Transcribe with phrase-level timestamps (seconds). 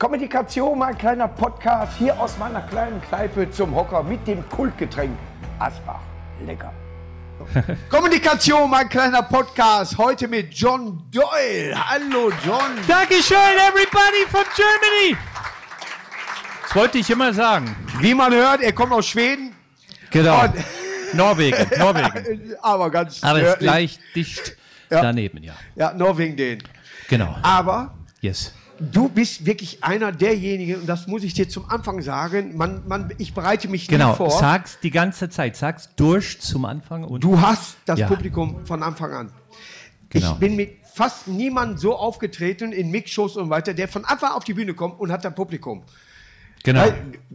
[0.00, 5.10] Kommunikation, mein kleiner Podcast hier aus meiner kleinen Kneipe zum Hocker mit dem Kultgetränk
[5.58, 6.00] Asbach.
[6.46, 6.72] Lecker.
[7.90, 11.74] Kommunikation, mein kleiner Podcast, heute mit John Doyle.
[11.76, 12.78] Hallo John.
[12.88, 13.36] Dankeschön,
[13.68, 15.18] everybody from Germany.
[16.62, 17.76] Das wollte ich immer sagen.
[17.98, 19.54] Wie man hört, er kommt aus Schweden.
[20.10, 20.44] Genau.
[20.44, 20.54] Und-
[21.12, 22.54] Norwegen, Norwegen.
[22.62, 24.56] Aber ganz Aber ist gleich dicht
[24.88, 25.02] Ja.
[25.02, 25.52] daneben, ja.
[25.74, 26.62] Ja, Norwegen den.
[27.10, 27.36] Genau.
[27.42, 27.92] Aber
[28.22, 28.54] Yes.
[28.80, 33.12] Du bist wirklich einer derjenigen, und das muss ich dir zum Anfang sagen, man, man,
[33.18, 34.14] ich bereite mich Genau.
[34.14, 34.30] vor.
[34.30, 35.56] Sag's die ganze Zeit.
[35.56, 38.06] Sag's durch zum Anfang und Du hast das Ja.
[38.08, 39.32] Publikum von Anfang an.
[40.08, 40.32] Genau.
[40.32, 44.44] Ich bin mit fast niemand so aufgetreten in Mixshows und weiter, der von Anfang auf
[44.44, 45.82] die Bühne kommt und hat ein Publikum.
[46.64, 46.80] genau.
[46.80, 46.94] Weil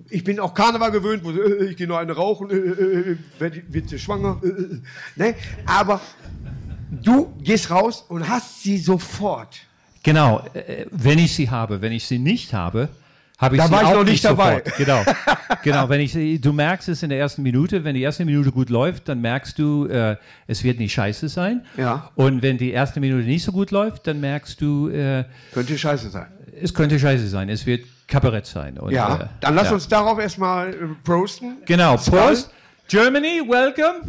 [0.10, 3.12] ich bin auch Karneval gewöhnt, wo so, äh, ich gehe nur eine rauchen, äh, äh,
[3.12, 4.42] äh, wird, wird sie schwanger.
[4.44, 4.82] Äh, äh,
[5.16, 5.36] ne?
[5.66, 6.02] Aber
[6.92, 9.58] du gehst raus und hast sie sofort.
[10.06, 10.46] Genau.
[10.54, 12.88] Äh, Wenn ich sie habe, wenn ich sie nicht habe,
[13.38, 14.62] habe ich Da sie war ich auch noch nicht dabei.
[14.64, 14.78] sofort.
[14.78, 15.04] Genau.
[15.64, 15.90] genau.
[15.90, 17.84] Wenn ich sie, du merkst es in der ersten Minute.
[17.84, 20.16] Wenn die erste Minute gut läuft, dann merkst du, äh,
[20.48, 21.66] es wird nicht scheiße sein.
[21.76, 22.12] Ja.
[22.16, 26.10] Und wenn die erste Minute nicht so gut läuft, dann merkst du, äh, Könnte scheiße
[26.12, 26.28] sein.
[26.62, 27.50] es könnte scheiße sein.
[27.50, 28.78] Es wird Kabarett sein.
[28.78, 29.74] Und, Ja, äh, dann lass ja.
[29.74, 31.58] uns darauf erstmal äh, prosten.
[31.66, 31.98] Genau.
[31.98, 32.52] Prost.
[32.88, 34.02] Germany, welcome.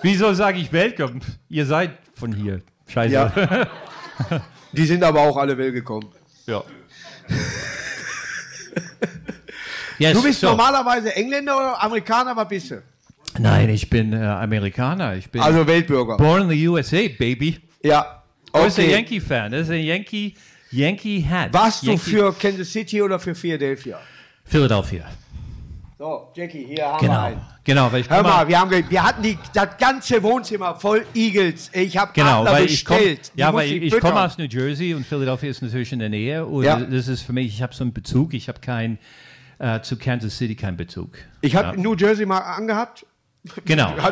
[0.00, 1.20] Wieso sage ich welcome?
[1.48, 2.60] Ihr seid von hier.
[2.86, 3.12] Scheiße.
[3.12, 3.32] Ja.
[4.76, 6.08] Die sind aber auch alle well gekommen.
[6.46, 6.62] ja.
[9.98, 10.48] Yes, Du bist so.
[10.48, 12.82] normalerweise Engländer oder Amerikaner, was bist du?
[13.38, 15.16] Nein, ich bin äh, Amerikaner.
[15.16, 16.18] Ich bin Also Weltbürger.
[16.18, 17.58] born in the USA, baby.
[17.82, 18.22] Ja.
[18.52, 18.92] Du bist ein Okay.
[18.94, 19.52] Yankee-Fan.
[19.52, 20.34] Das ist ein Yankee,
[20.70, 21.52] Yankee Hat.
[21.54, 23.98] Warst du Yankee- für Kansas City oder für Philadelphia?
[24.44, 25.04] Philadelphia?
[25.98, 27.20] So, Jackie, hier haben wir Genau.
[27.22, 27.40] einen.
[27.64, 31.06] Genau, weil ich Hör komm mal, wir, haben, wir hatten die, das ganze Wohnzimmer voll
[31.14, 31.70] Eagles.
[31.72, 33.32] Ich habe Genau, Adler weil ich bestellt.
[33.34, 35.98] Die ja, muss weil ich, ich komme aus New Jersey und Philadelphia ist natürlich in
[36.00, 36.78] der Nähe und Ja.
[36.78, 38.98] das ist für mich, ich habe so einen Bezug, ich habe kein
[39.58, 41.16] äh, zu Kansas City keinen Bezug.
[41.40, 43.06] Ich habe New Jersey mal angehabt.
[43.64, 44.02] Genau, genau.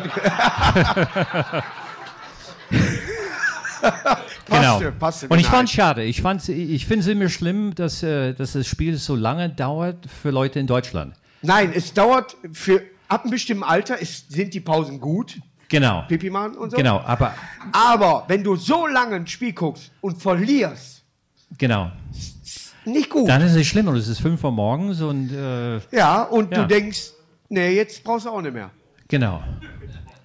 [4.47, 5.67] Passte, passte und ich fand ein.
[5.67, 10.07] schade, ich ich finde es immer schlimm, dass, äh, dass das Spiel so lange dauert
[10.07, 11.13] für Leute in Deutschland.
[11.45, 15.37] Nein, es dauert für ab einem bestimmten Alter ist, sind die Pausen gut.
[15.67, 16.77] Genau, Pipi machen und so.
[16.77, 17.33] genau, aber
[17.71, 21.03] Aber wenn du so lange ein Spiel guckst und verlierst,
[21.57, 21.91] genau,
[22.85, 23.27] nicht gut.
[23.27, 26.61] dann ist es schlimm und es ist 5 Uhr morgens und äh, ja, und Ja.
[26.61, 27.11] du denkst,
[27.49, 28.69] nee, jetzt brauchst du auch nicht mehr.
[29.07, 29.41] genau,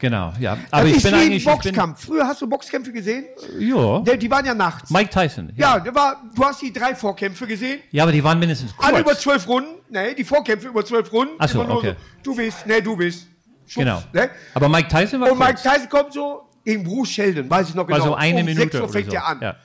[0.01, 0.59] genau, ja.
[0.71, 2.05] Aber das ich ist bin wie ein eigentlich, ich bin, Boxkampf.
[2.07, 3.25] Früher hast du Boxkämpfe gesehen?
[3.59, 4.91] ja, Die, die waren ja nachts.
[4.91, 5.53] Mike Tyson.
[5.57, 7.81] Ja, da war, du hast die drei Vorkämpfe gesehen.
[7.91, 8.89] Ja, aber die waren mindestens kurz.
[8.89, 9.71] Alle über zwölf Runden.
[9.89, 11.35] Nee, die Vorkämpfe über zwölf Runden.
[11.39, 11.95] Ach so, Immer nur okay.
[12.23, 13.27] Du bist, nee, du bist.
[13.67, 14.03] Schubs, Genau.
[14.13, 14.31] Ne?
[14.55, 15.61] Aber Mike Tyson war Und Mike.
[15.63, 17.99] Tyson kommt so in Bruce Sheldon, weiß ich noch genau.
[18.01, 19.17] War so eine um Minute 6 Uhr fängt so.
[19.17, 19.39] er an.
[19.41, 19.57] Ja.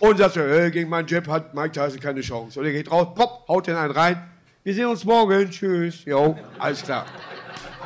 [0.00, 2.58] Und sagt so, äh, gegen meinen Jab hat Mike Tyson keine Chance.
[2.58, 4.22] Und er geht raus, pop, haut den einen rein.
[4.64, 6.04] Wir sehen uns morgen, tschüss.
[6.04, 7.06] Jo, alles klar.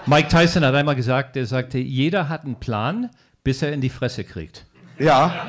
[0.08, 3.10] Mike Tyson hat einmal gesagt, er sagte, jeder hat einen Plan,
[3.44, 4.64] bis er in die Fresse kriegt.
[4.98, 5.46] Ja,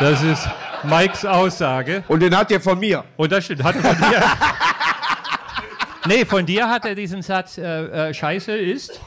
[0.00, 0.48] Das ist
[0.84, 2.02] Mikes Aussage.
[2.08, 3.04] und den hat er von mir.
[3.16, 3.62] Und das stimmt.
[3.62, 4.22] Hat er von dir.
[6.08, 9.00] nee, von dir hat er diesen Satz, äh, äh, Scheiße ist.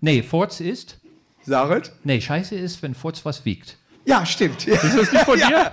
[0.00, 0.98] Nee, Furz ist.
[1.42, 1.92] Saret?
[2.04, 3.78] Nee, Scheiße ist, wenn Furz was wiegt.
[4.04, 4.66] Ja, stimmt.
[4.66, 5.72] Ist das nicht von dir?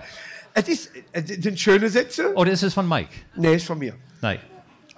[0.54, 2.34] Es ist, es sind schöne Sätze.
[2.36, 3.10] Oder ist es von Mike?
[3.36, 3.96] Nee, ist von mir.
[4.22, 4.40] Nein.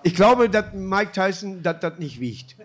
[0.03, 2.55] Ich glaube, dass Mike Tyson das nicht wiegt.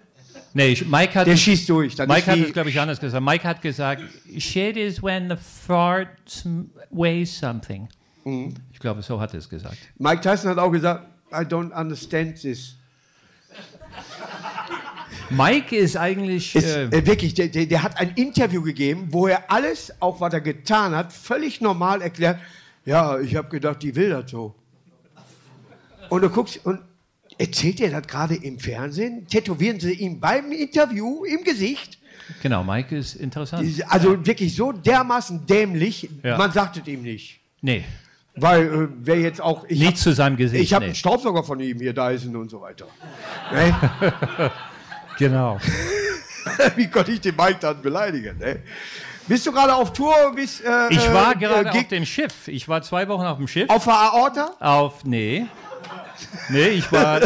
[0.55, 1.27] Nee, Mike hat.
[1.27, 1.95] Der schießt durch.
[1.95, 3.25] Das Mike hat es, glaube ich, anders gesagt.
[3.25, 4.03] Mike hat gesagt,
[4.39, 6.09] shit is when the fart
[6.91, 7.89] weighs something.
[8.25, 8.55] Mhm.
[8.73, 9.79] Ich glaube, so hat er es gesagt.
[9.99, 12.77] Mike Tyson hat auch gesagt, I don't understand this.
[15.31, 16.55] Mike ist eigentlich.
[16.55, 20.21] Ist, äh, äh, wirklich, der, der, der hat ein Interview gegeben, wo er alles, auch
[20.21, 22.39] was er getan hat, völlig normal erklärt.
[22.85, 24.55] Ja, ich habe gedacht, die will das so.
[26.09, 26.81] Und du guckst und
[27.39, 29.27] erzählt er das gerade im Fernsehen?
[29.29, 31.99] Tätowieren sie ihm beim Interview im Gesicht?
[32.43, 33.67] genau, Mike ist interessant.
[33.89, 36.37] Also wirklich so dermaßen dämlich, Ja.
[36.37, 37.41] man sagt es ihm nicht.
[37.63, 37.85] Nee,
[38.37, 39.65] Weil äh, wer jetzt auch.
[39.69, 40.63] Ich nicht hab- zu seinem Gesicht.
[40.63, 40.89] Ich habe nee.
[40.91, 42.87] einen Staubsauger von ihm hier, Dyson und so weiter.
[43.53, 44.51] Ne?
[45.19, 45.59] Genau.
[46.77, 48.39] Wie konnte ich den Mike dann beleidigen?
[48.39, 48.61] Ne?
[49.27, 50.15] Bist du gerade auf Tour?
[50.35, 52.47] Bist, äh, Ich war äh, gerade Gig- auf dem Schiff.
[52.47, 53.69] Ich war zwei Wochen auf dem Schiff.
[53.69, 54.51] auf der Aorta?
[54.61, 55.47] Auf, nee.
[56.51, 57.21] Nee, ich war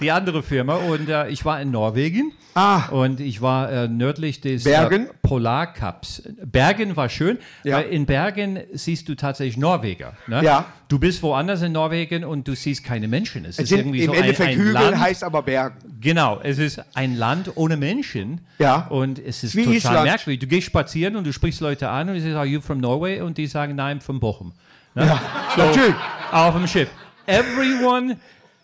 [0.00, 2.32] die andere Firma und äh, ich war in Norwegen.
[2.54, 2.86] Ah.
[2.88, 5.06] Und ich war äh, nördlich des Bergen?
[5.06, 6.22] Äh, Polarcups.
[6.44, 7.76] Bergen war schön, Ja.
[7.76, 10.14] weil in Bergen siehst du tatsächlich Norweger.
[10.26, 10.42] Ne?
[10.42, 10.64] Ja.
[10.88, 13.44] Du bist woanders in Norwegen und du siehst keine Menschen.
[13.44, 14.98] Es, Es ist irgendwie im so ein, Endeffekt ein Hügel, Land.
[14.98, 15.76] heißt aber Bergen.
[16.00, 18.40] Genau, es ist ein Land ohne Menschen.
[18.58, 18.86] Ja.
[18.88, 20.04] Und es ist Wie total Island.
[20.06, 20.40] merkwürdig.
[20.40, 23.20] Du gehst spazieren und du sprichst Leute an und du sagst, are you from Norway?
[23.20, 24.52] Und die sagen, nein, from Bochum.
[24.96, 25.06] Ne?
[25.06, 25.20] Ja,
[25.56, 25.94] natürlich.
[26.32, 26.88] Auf dem Schiff.
[27.30, 28.16] Everyone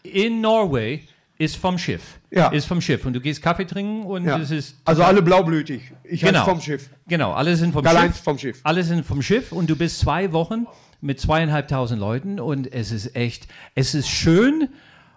[0.03, 1.03] in Norway
[1.39, 2.19] ist vom Schiff.
[2.31, 2.49] Ja.
[2.49, 3.05] Ist vom Schiff.
[3.05, 4.39] Und du gehst Kaffee trinken und Ja.
[4.39, 4.77] es ist.
[4.85, 5.83] Also alle blaublütig.
[6.05, 6.45] Ich Genau.
[6.45, 6.89] vom Schiff.
[7.09, 8.25] Genau, alle sind vom Karl-Heinz Schiff.
[8.25, 8.61] vom Schiff.
[8.63, 10.67] Alle sind vom Schiff und du bist zwei Wochen
[11.01, 14.69] mit zweieinhalbtausend Leuten und es ist echt, es ist schön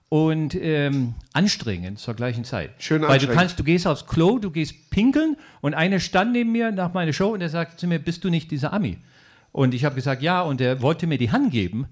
[0.10, 2.72] und ähm, anstrengend zur gleichen Zeit.
[2.80, 3.38] Schön Weil du anstrengend.
[3.40, 7.14] kannst, du gehst aufs Klo, du gehst pinkeln und einer stand neben mir nach meiner
[7.14, 8.98] Show und der sagte zu mir, bist du nicht dieser Ami?
[9.52, 11.88] Und ich habe gesagt, ja, und er wollte mir die Hand geben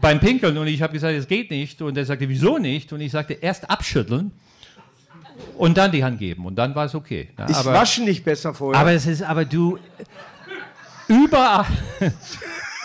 [0.00, 2.92] beim Pinkeln und ich habe gesagt, es geht nicht und er sagte, wieso nicht?
[2.92, 4.32] Und ich sagte, erst abschütteln
[5.56, 7.30] und dann die Hand geben und dann war es okay.
[7.38, 8.80] Ja, Ist Waschen nicht besser vorher?
[8.80, 9.78] aber es ist, aber du,
[11.08, 11.66] überall,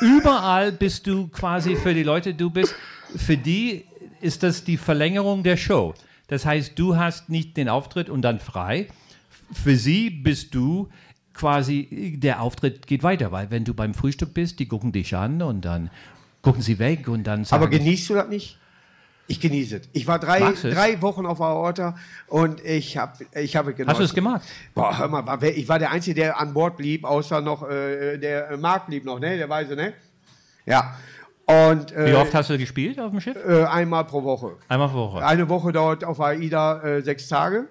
[0.01, 2.75] überall bist du quasi für die Leute, du bist,
[3.15, 3.85] für die
[4.21, 5.93] ist das die Verlängerung der Show.
[6.27, 8.87] Das heißt, du hast nicht den Auftritt und dann frei.
[9.51, 10.89] Für sie bist du
[11.33, 15.41] quasi, der Auftritt geht weiter, weil wenn du beim Frühstück bist, die gucken dich an
[15.41, 15.89] und dann
[16.41, 18.57] gucken sie weg und dann sagen, Aber genießt du das nicht?
[19.27, 19.89] Ich genieße es.
[19.93, 20.73] Ich war drei, Magst du es?
[20.75, 21.95] drei Wochen auf Aorta
[22.27, 23.91] und ich habe ich hab es genossen.
[23.91, 24.41] hast du es gemacht?
[24.73, 28.49] Boah, hör mal, ich war der Einzige, der an Bord blieb, außer noch äh, der
[28.51, 29.37] äh, Marc blieb noch, ne?
[29.37, 29.93] Der Weise, ne?
[30.65, 30.95] Ja.
[31.45, 33.37] Und äh, Wie oft hast du gespielt auf dem Schiff?
[33.47, 34.53] äh, einmal pro Woche.
[34.67, 35.25] Einmal pro Woche.
[35.25, 37.67] Eine Woche dauert auf AIDA äh, sechs Tage.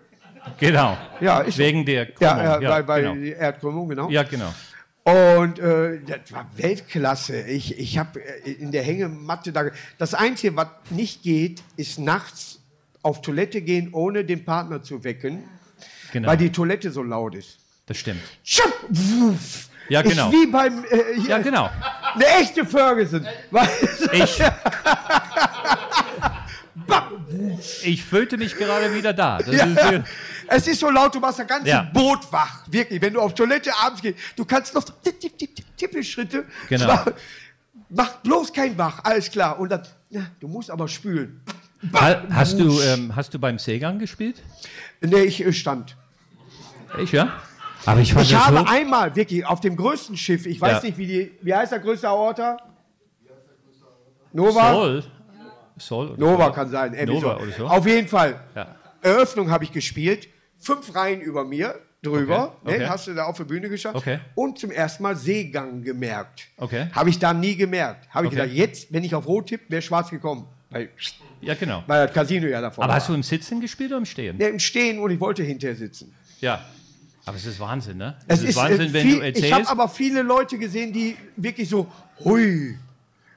[0.58, 0.96] Genau.
[1.20, 1.44] Ja.
[1.56, 2.36] Wegen der Krümmung.
[2.38, 3.14] Ja, ja, bei, bei genau.
[3.36, 4.08] Erdkrümmung, genau.
[4.10, 4.52] ja, genau.
[5.08, 7.40] Und äh, das war Weltklasse.
[7.42, 9.64] Ich, ich habe in der Hängematte da.
[9.96, 12.60] Das Einzige, was nicht geht, ist nachts
[13.02, 15.44] auf Toilette gehen, ohne den Partner zu wecken,
[16.12, 16.28] genau.
[16.28, 17.58] weil die Toilette so laut ist.
[17.86, 18.20] Das stimmt.
[18.44, 19.68] Schupp, wuff.
[19.88, 20.28] Ja, genau.
[20.28, 20.84] Ist wie beim.
[20.84, 21.70] Äh, Ja, genau.
[22.14, 23.26] Eine echte Ferguson.
[24.12, 24.42] Ich,
[27.84, 29.38] ich fühlte mich gerade wieder da.
[29.38, 29.64] Das Ja.
[29.64, 30.02] ist, äh,
[30.50, 31.82] Es ist so laut, du machst das ganze Ja.
[31.92, 32.62] Boot wach.
[32.66, 34.84] Wirklich, wenn du auf Toilette abends gehst, du kannst noch
[35.76, 36.44] Tippelschritte.
[36.68, 36.86] Genau.
[36.86, 37.06] Mach,
[37.90, 39.58] mach bloß kein Wach, alles klar.
[39.58, 41.40] Und dann, na, du musst aber spülen.
[41.94, 44.42] ha- hast, du, ähm, hast du beim Seegang gespielt?
[45.00, 45.96] Nee, ich stand.
[46.98, 47.32] Ich, ja?
[47.86, 50.88] Aber ich fand Ich habe so, einmal, wirklich, auf dem größten Schiff, ich weiß Ja.
[50.88, 52.56] nicht, wie die, wie heißt der größte Aorta?
[54.32, 54.72] Nova?
[54.72, 55.04] Sol.
[55.76, 56.96] Sol oder Nova kann sein.
[57.06, 57.66] Nova so.
[57.66, 58.40] Auf jeden Fall.
[58.54, 58.74] Ja.
[59.00, 60.28] Eröffnung habe ich gespielt.
[60.60, 62.56] Fünf Reihen über mir drüber.
[62.62, 62.78] Okay, okay.
[62.78, 63.96] Ne, hast du da auf der Bühne geschafft.
[63.96, 64.20] Okay.
[64.34, 66.48] Und zum ersten Mal Seegang gemerkt.
[66.56, 66.88] Okay.
[66.92, 68.08] Habe ich da nie gemerkt.
[68.10, 68.42] Habe ich Okay.
[68.42, 70.46] gedacht, jetzt, wenn ich auf Rot tippe, wäre schwarz gekommen.
[70.70, 70.90] Weil,
[71.40, 71.82] Ja, genau.
[71.86, 72.96] weil das Casino ja davor Aber war.
[73.00, 74.38] hast du im Sitzen gespielt oder im Stehen?
[74.38, 76.14] Ja, im Stehen und ich wollte hinterher sitzen.
[76.40, 76.64] Ja.
[77.24, 78.16] Aber es ist Wahnsinn, ne?
[78.26, 79.70] Es ist, ist, Wahnsinn, äh, wenn viel, du ich habe erzählst.
[79.70, 81.86] aber viele Leute gesehen, die wirklich so,
[82.24, 82.78] hui.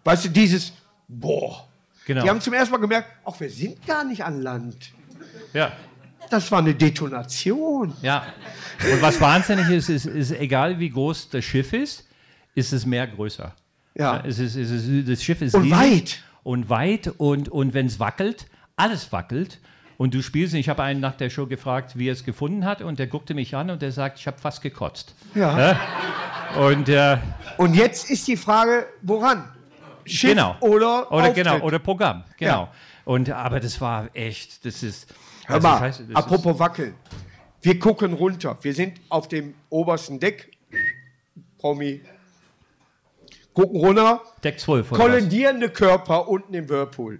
[0.03, 0.71] Weißt du, dieses,
[1.07, 1.67] boah.
[2.05, 2.23] Genau.
[2.23, 4.91] Die haben zum ersten Mal gemerkt, ach, wir sind gar nicht an Land.
[5.53, 5.71] Ja.
[6.31, 7.93] Das war eine Detonation.
[8.01, 8.25] Ja.
[8.91, 12.07] Und was wahnsinnig ist, ist, ist, egal wie groß das Schiff ist,
[12.55, 13.53] ist es mehr größer.
[13.95, 14.23] Ja.
[14.25, 16.23] es ist, es ist, das Schiff ist Und weit.
[16.43, 18.47] Und weit und, und wenn es wackelt,
[18.77, 19.59] alles wackelt.
[19.97, 22.81] Und du spielst, ich habe einen nach der Show gefragt, wie er es gefunden hat,
[22.81, 25.13] und der guckte mich an und der sagt, ich habe fast gekotzt.
[25.35, 25.79] Ja.
[26.57, 27.17] Und äh,
[27.57, 29.49] Und jetzt ist die Frage, woran?
[30.05, 30.55] Schiff genau.
[30.61, 31.35] oder oder Auftritt?
[31.45, 32.23] genau oder Programm.
[32.37, 32.51] Genau.
[32.51, 32.71] Ja.
[33.05, 35.13] Und aber das war echt, das ist.
[35.51, 36.95] Hör also mal, das apropos wackeln.
[37.61, 38.57] Wir gucken runter.
[38.61, 40.51] Wir sind auf dem obersten Deck.
[41.59, 42.01] Promi.
[43.53, 44.21] Gucken runter.
[44.43, 45.07] Deck 12 oder was?
[45.07, 47.19] Kollidierende Körper unten im Whirlpool.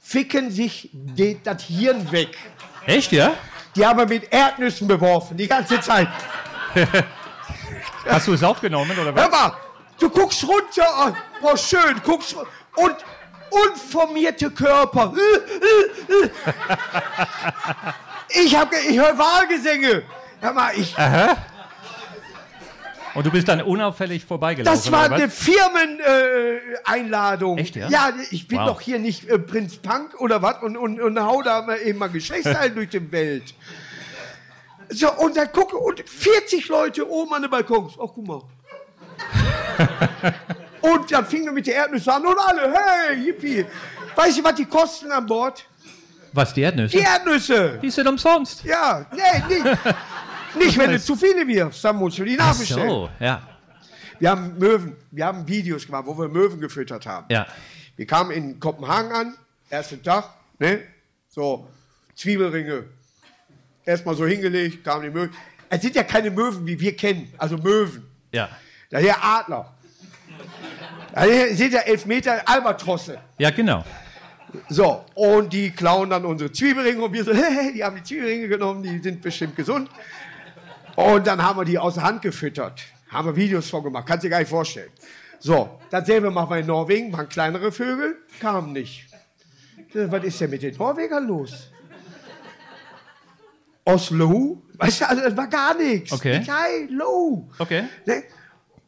[0.00, 2.36] Ficken sich die, das Hirn weg.
[2.86, 3.34] Echt, ja?
[3.74, 6.08] Die haben wir mit Erdnüssen beworfen, die ganze Zeit.
[8.06, 9.22] Hast du es aufgenommen oder was?
[9.22, 9.56] Hör mal,
[9.98, 12.96] du guckst runter, oh, schön, guckst ru- und
[13.68, 15.12] unformierte Körper.
[18.28, 20.02] Ich, hab, ich höre Wahlgesänge.
[20.40, 20.94] Hör mal, ich,
[23.14, 24.80] Und du bist dann unauffällig vorbeigelaufen.
[24.82, 27.58] das war eine Firmeneinladung.
[27.58, 27.62] Äh.
[27.62, 27.88] Echt, ja?
[27.88, 28.66] Ja, ich bin Wow.
[28.66, 31.98] doch hier nicht äh, Prinz Punk oder was und, und, und hau da mal eben
[32.00, 33.54] mal Geschlechtsteile durch die Welt.
[34.90, 37.92] So, und dann gucke, und 40 Leute oben an den Balkons.
[37.94, 38.42] Ach, guck mal.
[40.84, 43.64] und dann fingen wir mit der Erdnüsse an und alle, hey, yippie.
[44.14, 45.64] Weißt du, was die kosten an Bord?
[46.32, 46.96] Was, die Erdnüsse?
[46.96, 47.78] Die Erdnüsse.
[47.82, 48.64] Die sind umsonst.
[48.64, 49.78] Ja, nee, nicht.
[50.56, 52.88] Nicht, wenn du zu viele wirfst, dann musst du die Ach nachbestellen.
[52.88, 53.42] so, ja.
[54.18, 57.26] Wir haben Möwen, wir haben Videos gemacht, wo wir Möwen gefüttert haben.
[57.30, 57.46] Ja.
[57.96, 59.34] Wir kamen in Kopenhagen an,
[59.70, 60.82] ersten Tag, ne?
[61.28, 61.68] So,
[62.14, 62.84] Zwiebelringe.
[63.84, 65.30] Erstmal so hingelegt, kamen die Möwen.
[65.68, 68.06] Es sind ja keine Möwen, wie wir kennen, also Möwen.
[68.32, 68.48] Ja.
[68.90, 69.73] Daher Adler.
[71.14, 73.20] Daher sind ja Elfmeter Albatrosse.
[73.38, 73.84] Ja, genau.
[74.68, 78.48] So, und die klauen dann unsere Zwiebelringe und wir so, hey, die haben die Zwiebelringe
[78.48, 79.88] genommen, die sind bestimmt gesund.
[80.96, 82.82] Und dann haben wir die aus der Hand gefüttert.
[83.10, 84.90] Haben wir Videos vorgemacht, kannst dir gar nicht vorstellen.
[85.38, 89.06] So, dasselbe machen wir in Norwegen, waren kleinere Vögel, kamen nicht.
[89.92, 91.70] Was ist denn mit den Norwegern los?
[93.84, 94.62] Oslo?
[94.78, 96.10] Weißt du, also das war gar nichts.
[96.10, 96.38] Okay.
[96.38, 97.48] Nicht low.
[97.58, 97.84] Okay.
[98.04, 98.24] Ne?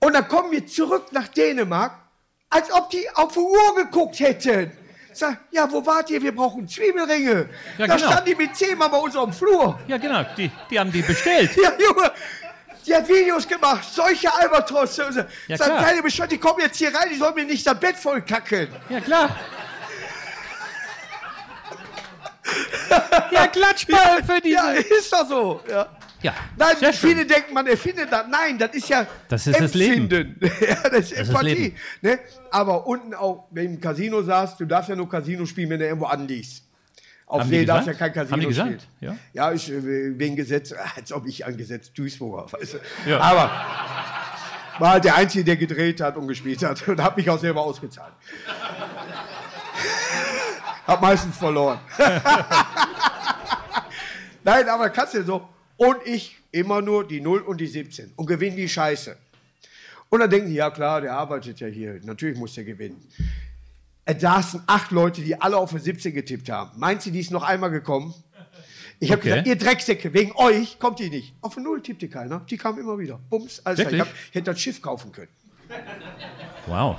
[0.00, 2.05] Und dann kommen wir zurück nach Dänemark,
[2.50, 4.72] als ob die auf die Uhr geguckt hätten.
[5.12, 6.20] Sag, ja, wo wart ihr?
[6.20, 7.48] Wir brauchen Zwiebelringe.
[7.78, 8.10] Ja, da genau.
[8.10, 9.78] standen die mit zehnmal bei uns auf dem Flur.
[9.88, 10.22] Ja, genau.
[10.36, 11.50] Die, die haben die bestellt.
[11.62, 12.12] Ja, Junge,
[12.86, 15.26] die hat Videos gemacht, solche Albatrosse.
[15.48, 15.82] Ja, Sag, klar.
[15.82, 18.68] kleine Bescheid, die kommen jetzt hier rein, die sollen mir nicht das Bett voll kacken.
[18.90, 19.36] Ja, klar.
[23.30, 24.54] ja, Klatschball für diese.
[24.54, 25.60] Ja, ist doch so.
[25.68, 25.95] Ja.
[26.22, 27.10] Ja, Nein, sehr schön.
[27.10, 28.26] viele denken, man erfindet das.
[28.28, 30.02] Nein, das ist ja Das ist das Leben.
[30.10, 30.40] Empfinden.
[30.66, 31.54] ja, das ist ist Empathie.
[31.54, 31.76] Leben.
[32.00, 32.18] ne?
[32.50, 35.80] Aber unten auch, wenn du im Casino saßt, du darfst ja nur Casino spielen, wenn
[35.80, 36.64] du irgendwo anliegst.
[37.26, 38.66] Auf Haben See du ja kein Casino Haben die spielen.
[38.78, 38.86] gesagt?
[39.00, 39.16] Ja.
[39.32, 43.10] Ja, ich, äh, wegen Gesetz, als ob ich an Gesetz Duisburger, weißt du.
[43.10, 43.20] Ja.
[43.20, 43.50] Aber
[44.78, 47.62] war halt der Einzige, der gedreht hat und gespielt hat und hat mich auch selber
[47.62, 48.12] ausgezahlt.
[50.86, 51.80] hab meistens verloren.
[54.44, 55.48] Nein, aber kannst du so.
[55.76, 59.16] Und ich immer nur die 0 und die 17 und gewinne die Scheiße.
[60.08, 62.00] Und dann denken die, ja klar, der arbeitet ja hier.
[62.04, 63.02] Natürlich muss der gewinnen.
[64.04, 66.78] Es saßen acht Leute, die alle auf eine 17 getippt haben.
[66.78, 68.14] Meinst du, die ist noch einmal gekommen?
[69.00, 69.28] Ich habe Okay.
[69.30, 71.34] gesagt, ihr Drecksäcke, wegen euch kommt die nicht.
[71.42, 72.40] Auf eine Null tippte keiner.
[72.48, 73.18] Die kam immer wieder.
[73.28, 73.92] Bums, alles klar.
[73.92, 74.00] Ich, Wirklich?
[74.00, 75.28] hab, ich hätte das Schiff kaufen können.
[76.66, 76.96] Wow.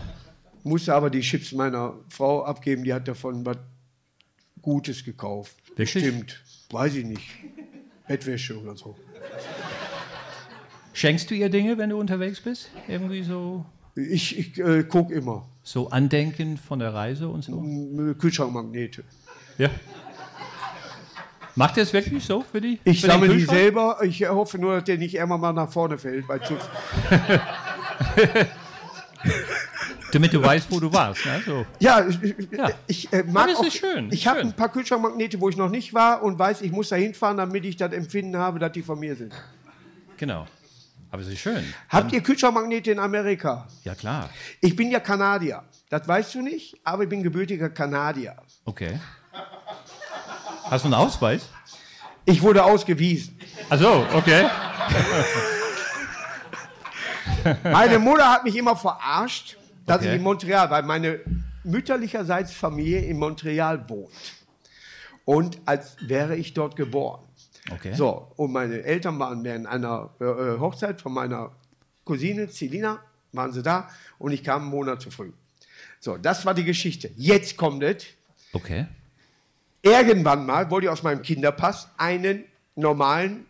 [0.64, 2.84] Musste aber die Chips meiner Frau abgeben.
[2.84, 3.58] Die hat davon was
[4.62, 5.56] Gutes gekauft.
[5.76, 5.90] Wirklich?
[5.90, 6.44] Stimmt.
[6.70, 7.24] Weiß ich nicht.
[8.08, 8.96] Bettwäsche oder so.
[10.94, 12.70] Schenkst du ihr Dinge, wenn du unterwegs bist?
[12.88, 15.48] Irgendwie so, Ich, ich äh, gucke immer.
[15.64, 17.58] so Andenken von der Reise und so?
[17.60, 19.04] M- Kühlschrankmagnete.
[19.58, 19.70] Ja.
[21.56, 22.80] Macht ihr es wirklich so für die?
[22.84, 23.98] Ich für sammle die selber.
[24.04, 26.28] Ich hoffe nur, dass der nicht irgendwann mal nach vorne fällt.
[26.30, 26.40] Weil
[30.12, 31.26] Damit du weißt, wo du warst.
[31.26, 31.42] Ne?
[31.46, 31.66] So.
[31.80, 32.20] ja, ich,
[32.52, 32.70] Ja.
[32.88, 36.24] ich äh, mag auch, schön, Ich habe ein paar Kühlschrankmagnete, wo ich noch nicht war
[36.24, 39.16] und weiß, ich muss da hinfahren, damit ich das Empfinden habe, dass die von mir
[39.16, 39.34] sind.
[40.18, 40.48] Genau.
[41.12, 41.64] Aber es ist schön.
[41.90, 43.68] Habt ihr Kühlschrankmagnete in Amerika?
[43.84, 44.30] Ja, klar.
[44.62, 45.64] Ich bin ja Kanadier.
[45.90, 48.36] Das weißt du nicht, aber ich bin gebürtiger Kanadier.
[48.66, 49.00] Okay.
[50.64, 51.48] Hast du einen Ausweis?
[52.26, 53.40] Ich wurde ausgewiesen.
[53.70, 54.50] Also, okay.
[57.64, 59.56] Meine Mutter hat mich immer verarscht,
[59.88, 60.10] dass Okay.
[60.10, 61.22] ich in Montreal, weil meine
[61.64, 64.14] mütterlicherseits Familie in Montreal wohnt.
[65.26, 67.24] Und als wäre ich dort geboren.
[67.72, 67.94] Okay.
[67.96, 71.52] So, und meine Eltern waren während einer äh, äh, Hochzeit von meiner
[72.06, 73.00] Cousine Celina,
[73.34, 73.90] waren sie da
[74.20, 75.32] und ich kam einen Monat zu früh.
[76.00, 77.10] So, das war die Geschichte.
[77.18, 78.06] Jetzt kommt es.
[78.54, 78.88] Okay.
[79.82, 83.46] Irgendwann mal wollte ich aus meinem Kinderpass einen normalen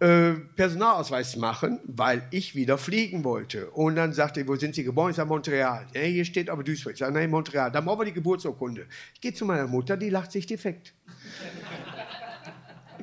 [0.00, 3.70] äh, Personalausweis machen, weil ich wieder fliegen wollte.
[3.70, 5.10] Und dann sagte er, wo sind Sie geboren?
[5.10, 5.86] Ich sage, Montreal.
[5.94, 6.94] Ja, hier steht aber Duisburg.
[6.94, 7.70] Ich sage, nein, Montreal.
[7.70, 8.86] Dann brauchen wir die Geburtsurkunde.
[9.14, 10.94] Ich gehe zu meiner Mutter, die lacht sich defekt.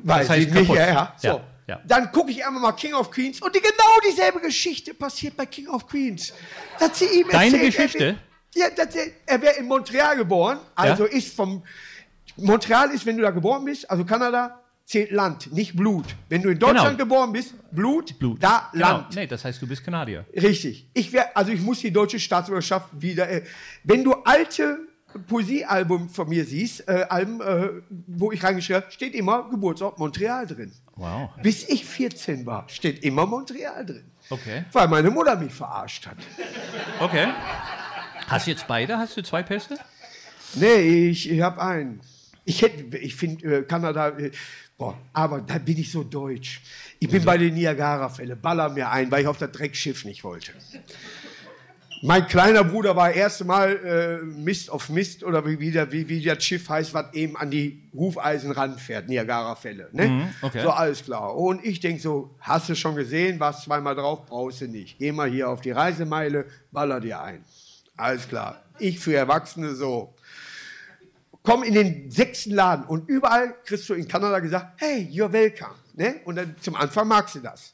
[0.04, 0.78] Weil Das heißt sie nicht, kaputt.
[0.78, 1.14] ja, ja.
[1.18, 1.28] So.
[1.28, 1.82] Ja, ja.
[1.86, 5.46] Dann gucke ich einmal mal King of Queens und die, genau dieselbe Geschichte passiert bei
[5.46, 6.34] King of Queens.
[6.80, 8.18] Dass sie ihm Deine erzählt, Geschichte?
[8.56, 8.88] Er, ja, er,
[9.26, 11.64] er wäre in Montreal geboren, also ist vom
[12.38, 16.06] Montreal ist, wenn du da geboren bist, also Kanada, zählt Land, nicht Blut.
[16.30, 17.10] Wenn du in Deutschland Genau.
[17.10, 18.42] geboren bist, Blut, Blut.
[18.42, 18.88] da Genau.
[18.88, 19.16] Land.
[19.16, 20.26] Nee, das heißt, du bist Kanadier.
[20.34, 20.88] Richtig.
[20.94, 23.30] Ich wär, also ich muss die deutsche Staatsbürgerschaft wieder.
[23.30, 23.44] Äh,
[23.84, 24.80] wenn du alte
[25.28, 27.70] Poesiealbum von mir siehst, äh, Alben, äh,
[28.08, 30.72] wo ich reingeschrieben habe, steht immer Geburtsort Montreal drin.
[30.96, 31.32] Wow.
[31.44, 34.06] Bis ich 14 war, steht immer Montreal drin.
[34.30, 34.64] Okay.
[34.72, 36.18] Weil meine Mutter mich verarscht hat.
[37.02, 37.28] Okay.
[38.28, 38.98] Hast du jetzt beide?
[38.98, 39.78] Hast du zwei Pässe?
[40.56, 42.00] Nee, ich, ich habe einen.
[42.46, 44.32] Ich hätte, ich finde äh, Kanada, äh,
[44.78, 46.62] boah, aber da bin ich so deutsch.
[47.00, 50.52] Ich bin bei den Niagara-Fälle, baller mir ein, weil ich auf das Dreckschiff nicht wollte.
[52.04, 56.08] Mein kleiner Bruder war erste Mal äh, Mist auf Mist oder wie, wie, der, wie,
[56.08, 59.90] wie das Schiff heißt, was eben an die Hufeisen ranfährt, Niagara-Fälle.
[59.94, 60.32] Ne?
[60.44, 60.62] okay.
[60.62, 61.36] So, alles klar.
[61.36, 65.00] Und ich denke so, hast du schon gesehen, warst zweimal drauf, brauchst du nicht.
[65.00, 67.44] Geh mal hier auf die Reisemeile, baller dir ein.
[67.96, 68.64] Alles klar.
[68.78, 70.14] Ich für Erwachsene so
[71.48, 75.76] komm in den sechsten Laden und überall kriegst du in Kanada gesagt, hey, you're welcome.
[75.94, 76.20] Ne?
[76.26, 77.74] Und dann zum Anfang magst du das.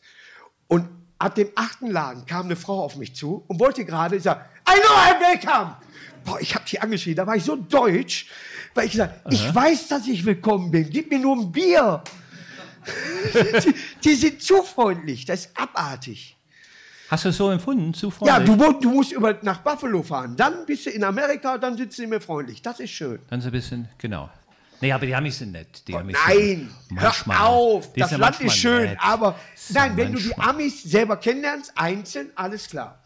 [0.68, 0.88] Und
[1.18, 4.80] ab dem achten Laden kam eine Frau auf mich zu und wollte gerade sagen, I
[4.80, 5.78] know I'm welcome.
[6.24, 8.30] Boah, ich habe die angeschrien, da war ich so deutsch,
[8.76, 12.04] weil ich gesagt, ich weiß, dass ich willkommen bin, gib mir nur ein Bier.
[13.34, 16.38] die, die sind zu freundlich, das ist abartig.
[17.10, 17.94] Hast du es so empfunden?
[17.94, 18.46] Zu Ja, freundlich?
[18.46, 21.94] du, mu- du musst über, nach Buffalo fahren, dann bist du in Amerika, dann sind
[21.94, 23.20] sie mir freundlich, das ist schön.
[23.30, 24.30] Dann so ein bisschen, genau.
[24.82, 25.88] Nee, aber die Amis sind nett.
[25.88, 27.14] Die Oh, Nein, sind hör
[27.48, 28.98] auf, das sind Land ist manchmal schön, nett.
[29.02, 30.50] aber So nein, wenn du die manchmal.
[30.50, 33.00] Amis selber kennenlernst, einzeln, alles klar.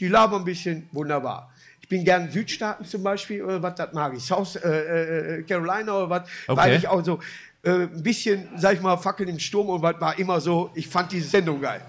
[0.00, 1.52] die labern ein bisschen, wunderbar.
[1.82, 4.22] Ich bin gern Südstaaten zum Beispiel, oder was, das mag ich.
[4.24, 6.60] South äh, äh, Carolina oder was, Okay.
[6.60, 7.18] weil ich auch so
[7.62, 10.88] äh, ein bisschen, sag ich mal, Fackeln im Sturm und was war immer so, ich
[10.88, 11.82] fand diese Sendung geil.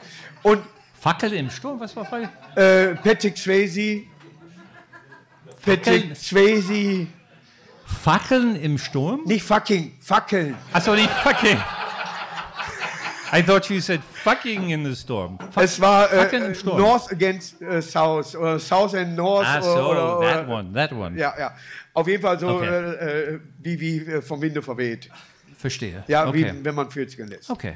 [0.43, 0.59] Und
[1.01, 2.29] Fackel im Sturm, was war Fackel?
[2.55, 4.03] äh, Patrick Swayze,
[5.65, 6.15] Patrick Fackeln?
[6.15, 7.07] Swayze,
[8.03, 9.23] Fackeln im Sturm?
[9.25, 10.55] nicht fucking, Fackeln.
[10.71, 11.57] Achso, nicht fucking.
[13.33, 15.39] I thought you said fucking in the storm.
[15.39, 16.77] Fuck- Es war äh, im Sturm.
[16.77, 19.47] North against äh, South oder South and North.
[19.47, 21.17] Ah, so, oder, oder, that one, that one.
[21.17, 21.55] Ja, ja.
[21.93, 22.67] Auf jeden Fall so Okay.
[22.67, 25.09] äh, äh, wie, wie äh, vom Winde verweht.
[25.57, 26.03] Verstehe.
[26.07, 26.53] Ja, okay.
[26.53, 27.49] wie wenn man 40 lässt.
[27.49, 27.75] okay.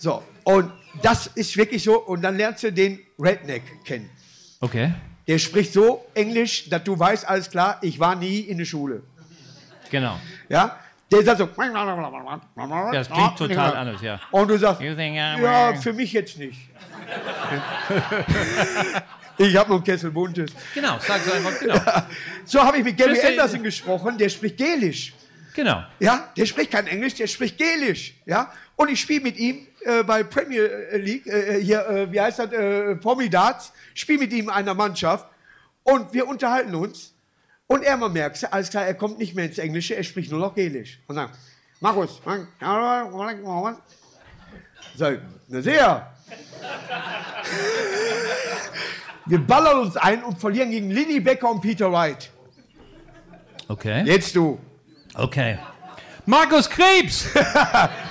[0.00, 2.00] So, und das ist wirklich so.
[2.00, 4.08] Und dann lernst du den Redneck kennen.
[4.58, 4.94] Okay.
[5.28, 9.02] Der spricht so Englisch, dass du weißt, alles klar, ich war nie in der Schule.
[9.90, 10.18] Genau.
[10.48, 10.78] Ja?
[11.12, 11.50] Der sagt so.
[11.58, 12.40] Ja,
[12.92, 14.18] das klingt total anders, ja.
[14.30, 16.58] Und du sagst, ja, für mich jetzt nicht.
[19.36, 20.50] ich habe noch einen Kessel Buntes.
[20.74, 21.78] Genau, sag so einfach, genau.
[22.46, 25.12] So habe ich mit Gary Anderson gesprochen, der spricht Gelisch.
[25.54, 25.84] Genau.
[25.98, 28.14] Ja, der spricht kein Englisch, der spricht Gelisch.
[28.24, 32.38] Ja, und ich spiele mit ihm äh, bei Premier League, äh, hier, äh, wie heißt
[32.38, 35.26] das, äh, Pommy Darts, spiele mit ihm in einer Mannschaft
[35.82, 37.14] und wir unterhalten uns.
[37.66, 40.40] Und er mal merkt, alles klar, er kommt nicht mehr ins Englische, er spricht nur
[40.40, 40.98] noch Gelisch.
[41.06, 41.38] Und sagt,
[41.78, 42.20] Markus,
[44.96, 46.12] sag, na sehr.
[49.26, 52.30] Wir ballern uns ein und verlieren gegen Lilly Becker und Peter Wright.
[53.68, 54.02] Okay.
[54.04, 54.58] Jetzt du.
[55.14, 55.58] Okay.
[56.26, 57.28] Markus Krebs!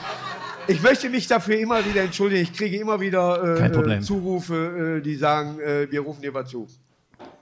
[0.69, 2.43] Ich möchte mich dafür immer wieder entschuldigen.
[2.43, 3.99] Ich kriege immer wieder äh, Problem.
[3.99, 6.67] äh, Zurufe, äh, die sagen, äh, wir rufen dir was zu.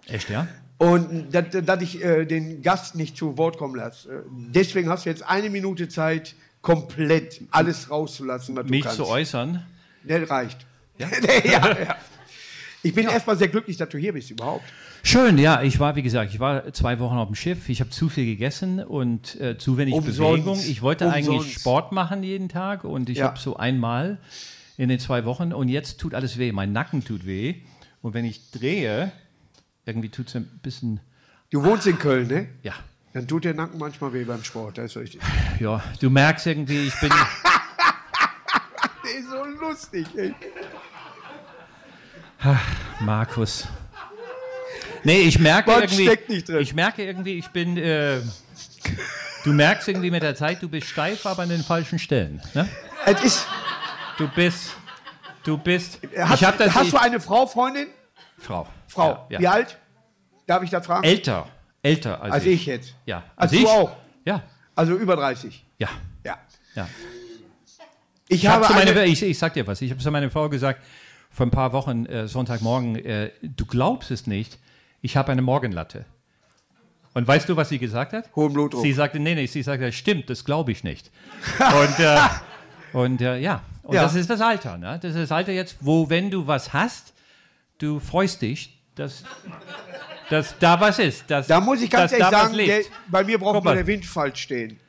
[0.07, 0.48] Echt, ja?
[0.77, 4.24] Und dass, dass ich äh, den Gast nicht zu Wort kommen lasse.
[4.31, 8.98] Deswegen hast du jetzt eine Minute Zeit, komplett alles rauszulassen, was du Mich kannst.
[8.98, 9.65] zu äußern.
[10.03, 10.65] Der reicht.
[10.98, 11.07] Ja?
[11.43, 11.96] ja, ja.
[12.84, 14.63] Ich bin erstmal sehr glücklich, dass du hier bist überhaupt.
[15.03, 17.69] Schön, ja, ich war, wie gesagt, ich war zwei Wochen auf dem Schiff.
[17.69, 20.17] Ich habe zu viel gegessen und äh, zu wenig Umsonst.
[20.19, 20.60] Bewegung.
[20.67, 21.60] Ich wollte eigentlich Umsonst.
[21.60, 23.25] Sport machen jeden Tag und ich Ja.
[23.25, 24.20] habe so einmal
[24.77, 26.51] in den zwei Wochen und jetzt tut alles weh.
[26.51, 27.55] Mein Nacken tut weh
[28.01, 29.11] und wenn ich drehe,
[29.85, 31.00] irgendwie tut es ein bisschen,
[31.50, 32.48] Du wohnst in Köln, ne?
[32.61, 32.74] ja,
[33.13, 35.22] Dann tut der Nacken manchmal weh beim Sport, das ist richtig.
[35.59, 37.09] ja, du merkst irgendwie, ich bin,
[39.03, 40.33] Der ist so lustig, ey.
[43.00, 43.68] Markus.
[45.03, 46.60] Nee, ich merke Was irgendwie, steckt nicht drin?
[46.60, 48.20] ich merke irgendwie, ich bin, äh,
[49.44, 52.42] du merkst irgendwie mit der Zeit, du bist steif, aber an den falschen Stellen.
[52.53, 52.68] Ne?
[53.05, 53.48] Es ist,
[54.18, 54.72] Du bist,
[55.44, 57.88] du bist, hast ich habe das, hast ich, du eine Frau, Freundin?
[58.40, 58.68] Frau.
[58.88, 59.27] Frau.
[59.29, 59.51] Ja, Wie ja.
[59.51, 59.77] alt?
[60.48, 61.03] Darf ich das fragen?
[61.03, 61.48] Älter,
[61.83, 62.96] älter als, Als ich jetzt.
[63.05, 63.24] Ja.
[63.36, 63.62] Als ich?
[63.62, 63.96] du auch.
[64.25, 64.42] Ja,
[64.75, 65.64] Also über 30.
[65.77, 65.88] ja,
[66.25, 66.38] Ja.
[66.74, 66.88] ja.
[68.27, 70.50] Ich, Ich, hab habe meine, ich, ich sag dir was, ich habe zu meiner Frau
[70.50, 70.81] gesagt,
[71.29, 74.59] vor ein paar Wochen, äh, Sonntagmorgen, äh, du glaubst es nicht,
[75.01, 76.05] ich habe eine Morgenlatte.
[77.13, 78.29] Und weißt du, was sie gesagt hat?
[78.35, 78.81] Hohen Blutdruck.
[78.83, 81.09] Sie sagte, nee, nee, sie sagte, stimmt, das glaube ich nicht.
[81.59, 82.18] und äh,
[82.94, 84.03] und äh, ja, und Ja.
[84.03, 84.77] das ist das Alter.
[84.77, 85.00] Ne?
[85.01, 87.13] Das ist das Alter jetzt, wo, wenn du was hast,
[87.79, 89.24] du freust dich, dass,
[90.29, 91.29] dass da was ist.
[91.29, 93.75] Dass, da muss ich ganz ehrlich sagen, der, bei mir braucht nur mal.
[93.75, 94.79] der Wind falsch stehen.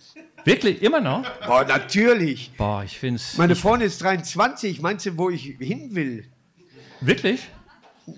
[0.44, 1.28] Wirklich, immer noch?
[1.46, 2.50] Boah, natürlich.
[2.56, 3.36] Boah, ich finde es.
[3.36, 4.80] Meine Freundin ist 23.
[4.80, 6.24] Meinst du, wo ich hin will?
[7.00, 7.48] Wirklich?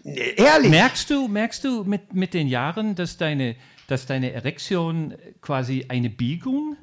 [0.05, 0.71] Nee, ehrlich?
[0.71, 3.57] Merkst du, merkst du mit, mit den Jahren, dass deine,
[3.89, 6.77] dass deine Erektion quasi eine Biegung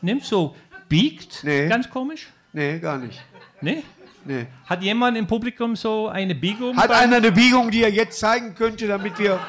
[0.00, 0.24] nimmt?
[0.24, 0.54] So
[0.88, 1.42] biegt?
[1.42, 1.68] Nee.
[1.68, 2.28] Ganz komisch?
[2.52, 3.20] Nee, gar nicht.
[3.60, 3.82] Nee?
[4.24, 4.46] Nee.
[4.66, 6.76] Hat jemand im Publikum so eine Biegung?
[6.76, 9.40] Hat einer eine Biegung, die er jetzt zeigen könnte, damit wir.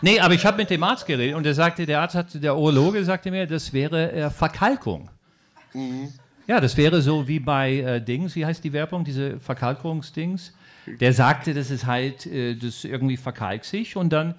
[0.00, 2.56] Nee, aber ich habe mit dem Arzt geredet und der sagte, der Arzt hat, der
[2.56, 5.10] Urologe sagte mir, das wäre äh, Verkalkung.
[5.74, 6.12] Mhm.
[6.46, 10.54] Ja, das wäre so wie bei äh, Dings, wie heißt die Werbung, diese Verkalkungsdings?
[11.00, 14.34] Der sagte, das ist halt, äh, das irgendwie verkalkt sich und dann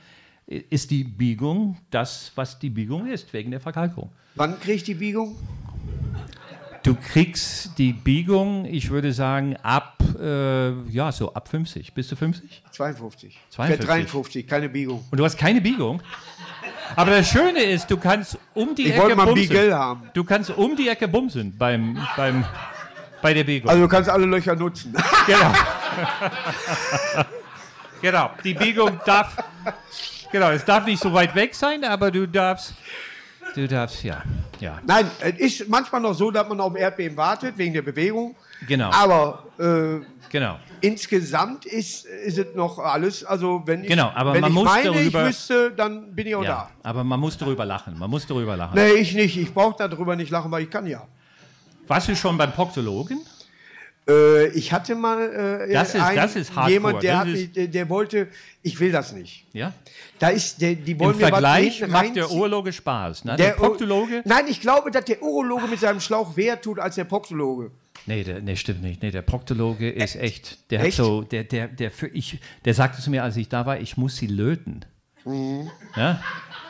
[0.48, 4.10] äh, ist die Biegung das, was die Biegung ist, wegen der Verkalkung.
[4.36, 5.36] Wann kriege ich die Biegung?
[6.84, 11.94] Du kriegst die Biegung, ich würde sagen, ab, äh, ja, so ab 50.
[11.94, 12.63] Bist du 50?
[12.72, 13.39] 52.
[13.50, 13.80] 52.
[13.80, 15.04] Für 53, keine Biegung.
[15.12, 16.02] Und du hast keine Biegung.
[16.96, 19.48] Aber das Schöne ist, du kannst um die Ich Ecke wollte mal bumsen.
[19.50, 20.10] Beagle haben.
[20.13, 22.46] Du kannst um die Ecke bumsen beim, beim,
[23.22, 23.70] bei der Biegung.
[23.70, 24.96] Also du kannst alle Löcher nutzen.
[25.28, 25.54] genau.
[28.02, 28.32] genau.
[28.44, 29.38] Die Biegung darf,
[30.32, 32.74] genau, es darf nicht so weit weg sein, aber du darfst,
[33.55, 34.21] du darfst, ja,
[34.59, 37.81] ja, Nein, es ist manchmal noch so, dass man auf dem Erdbeben wartet, wegen der
[37.81, 38.35] Bewegung.
[38.67, 40.57] genau, Aber äh, genau.
[40.81, 44.65] insgesamt ist, ist es noch alles, also wenn ich, Genau, aber wenn man ich muss
[44.65, 48.09] meine, darüber- ich müsste, dann bin ich auch Ja, aber man muss darüber lachen, man
[48.09, 48.75] muss darüber lachen.
[48.75, 48.81] da.
[48.83, 49.38] Nee, ich nicht.
[49.38, 51.03] Ich brauche darüber nicht lachen, weil ich kann ja.
[51.88, 53.19] Warst du schon beim Proktologen?
[54.10, 56.72] Äh, ich hatte mal äh, Das ist- einen- das ist Hardcore.
[56.72, 58.28] jemand, der, mich, der, der wollte,
[58.63, 59.45] ich will das nicht.
[59.54, 59.74] Ja?
[60.17, 62.32] Da ist, der, die wollen Im mir was Vergleich hinten macht der.
[62.32, 63.26] Urologe Spaß.
[63.26, 63.36] Ne?
[63.36, 64.22] Der, Der Proktologe?
[64.26, 67.72] Nein, ich glaube, dass der Urologe mit seinem Schlauch mehr tut als der Proktologe.
[68.06, 69.02] Nee, der, nee, stimmt nicht.
[69.04, 70.72] Nee, der Proktologe ist echt.
[70.72, 70.98] Der Echt?
[71.00, 73.80] hat so, der, der, der, für ich, der sagte zu mir, als ich da war,
[73.80, 74.86] ich muss sie löten.
[75.95, 76.22] Ja?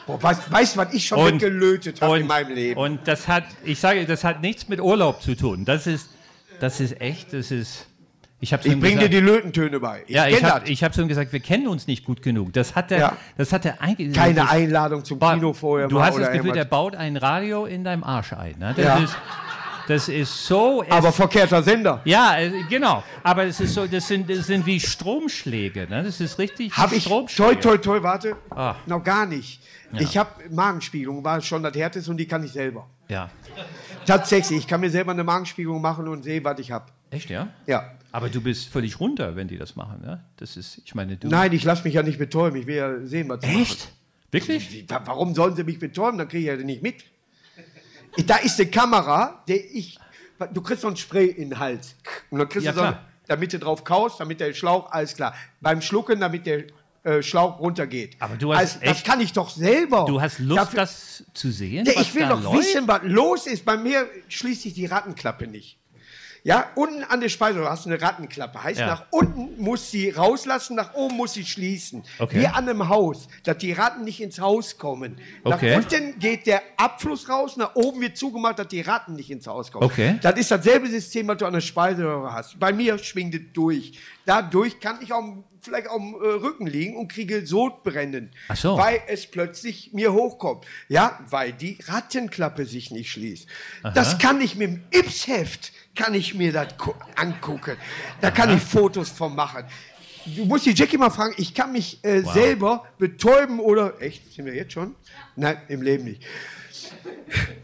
[0.08, 2.80] Boah, weißt, weißt du, was ich schon Und- weggelötet habe in meinem Leben?
[2.80, 5.66] Und das hat, ich sage, das hat nichts mit Urlaub zu tun.
[5.66, 6.10] Das ist,
[6.60, 7.86] das ist echt, das ist.
[8.42, 10.04] Ich ich bringe dir die Lötentöne bei.
[10.08, 12.54] Ich Ja, ich habe ich hab ihm gesagt, wir kennen uns nicht gut genug.
[12.54, 13.18] Das hat der, Ja.
[13.38, 14.16] das hat der eigentlich.
[14.16, 15.90] Keine Einladung zum Kino vorher.
[15.90, 18.56] Du hast das Gefühl, der baut ein Radio in deinem Arsch ein.
[18.58, 18.74] Ne?
[18.78, 18.98] Das, Ja.
[19.00, 19.18] ist,
[19.90, 20.84] das ist so.
[20.90, 22.02] Aber verkehrter Sender.
[22.06, 23.04] ja, äh, genau.
[23.24, 25.88] Aber es ist so, das sind, das sind wie Stromschläge.
[25.90, 26.04] Ne?
[26.04, 26.78] Das ist richtig.
[26.78, 27.60] Habe ich, Stromschläge.
[27.60, 28.76] toi, toi, toi, warte, Ah.
[28.86, 29.62] noch gar nicht.
[29.94, 32.88] Ich habe Magenspiegelung, war schon das härteste und die kann ich selber.
[33.08, 33.32] Ja.
[34.06, 36.86] Tatsächlich, ich kann mir selber eine Magenspiegelung machen und sehe, was ich habe.
[37.10, 37.48] Echt, ja?
[37.66, 37.92] Ja.
[38.12, 40.02] Aber du bist völlig runter, wenn die das machen.
[40.04, 40.24] Ne?
[40.38, 41.28] Das ist, ich meine, du.
[41.28, 42.60] Nein, ich lasse mich ja nicht betäuben.
[42.60, 43.62] Ich will ja sehen, was sie machen.
[43.62, 43.92] Echt?
[44.32, 44.86] Wirklich?
[45.06, 46.20] Warum sollen sie mich betäuben?
[46.20, 47.04] Dann kriege ich ja nicht mit.
[48.20, 49.98] Ich- Da ist eine Kamera, der ich.
[50.54, 51.96] Du kriegst so ein Spray in den Hals.
[52.30, 53.06] Und dann kriegst Ja, du so, klar.
[53.28, 55.34] damit du drauf kaust, damit der Schlauch, alles klar.
[55.62, 56.64] Beim Schlucken, damit der
[57.04, 58.18] äh, Schlauch runtergeht.
[58.20, 60.04] Aber du hast also, das echt- kann ich doch selber.
[60.06, 61.86] Du hast Lust, Dafür- das zu sehen?
[61.86, 62.60] Ja, ich will doch läuft?
[62.60, 63.64] wissen, was los ist.
[63.66, 65.79] Bei mir schließt sich die Rattenklappe nicht.
[66.44, 68.64] Ja, unten an der Speiseröhre hast du eine Rattenklappe.
[68.64, 68.88] Heißt, Ja.
[68.88, 72.04] nach unten muss sie rauslassen, nach oben muss sie schließen.
[72.18, 72.42] Okay.
[72.42, 75.20] Wie an einem Haus, dass die Ratten nicht ins Haus kommen.
[75.44, 75.76] Okay.
[75.76, 79.48] Nach unten geht der Abfluss raus, nach oben wird zugemacht, dass die Ratten nicht ins
[79.48, 79.84] Haus kommen.
[79.86, 80.18] Okay.
[80.22, 82.60] Das ist dasselbe System, was du an der Speiseröhre hast.
[82.60, 84.00] Bei mir schwingt es durch.
[84.26, 85.24] Dadurch kann ich auch
[85.62, 88.78] vielleicht am äh, Rücken liegen und kriege Sodbrennen, Ach so.
[88.78, 90.66] weil es plötzlich mir hochkommt.
[90.88, 93.46] Ja, weil die Rattenklappe sich nicht schließt.
[93.94, 97.76] Das kann ich mit dem Ipsheft, kann ich mir das gu- angucken.
[98.22, 99.66] Da kann ich Fotos von machen.
[100.26, 104.46] Du musst die Jackie mal fragen, ich kann mich äh, selber betäuben oder, echt, sind
[104.46, 104.96] wir jetzt schon?
[105.36, 106.22] Nein, im Leben nicht.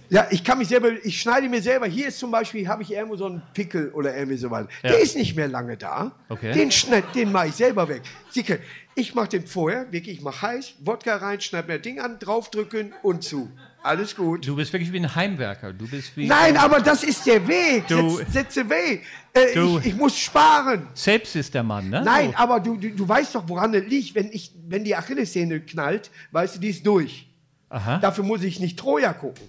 [0.09, 1.87] Ja, ich kann mich selber, ich schneide mir selber.
[1.87, 4.67] Hier ist zum Beispiel, habe ich irgendwo so einen Pickel oder irgendwie sowas.
[4.83, 6.11] Der ist nicht mehr lange da.
[6.29, 6.53] Okay.
[6.53, 8.01] Den schneid, den mache ich selber weg.
[8.31, 8.59] Sieke,
[8.95, 12.19] ich mache den vorher, wirklich, ich mache heiß, Wodka rein, schneide mir das Ding an,
[12.19, 13.49] draufdrücken und zu.
[13.85, 14.47] Alles gut.
[14.47, 15.71] Du bist wirklich wie ein Heimwerker.
[15.71, 16.25] Du bist wie.
[16.27, 17.87] Nein, aber das ist der Weg.
[17.87, 19.03] Du- Setz, setze Weg.
[19.31, 20.87] Äh, Du- ich, ich muss sparen.
[20.95, 22.01] Selbst ist der Mann, ne?
[22.03, 22.37] Nein, So.
[22.37, 24.15] aber du, du, du weißt doch, woran es liegt.
[24.15, 27.27] Wenn, ich, wenn die Achillessehne knallt, weißt du, die ist durch.
[27.69, 27.99] Aha.
[27.99, 29.47] Dafür muss ich nicht Troja gucken.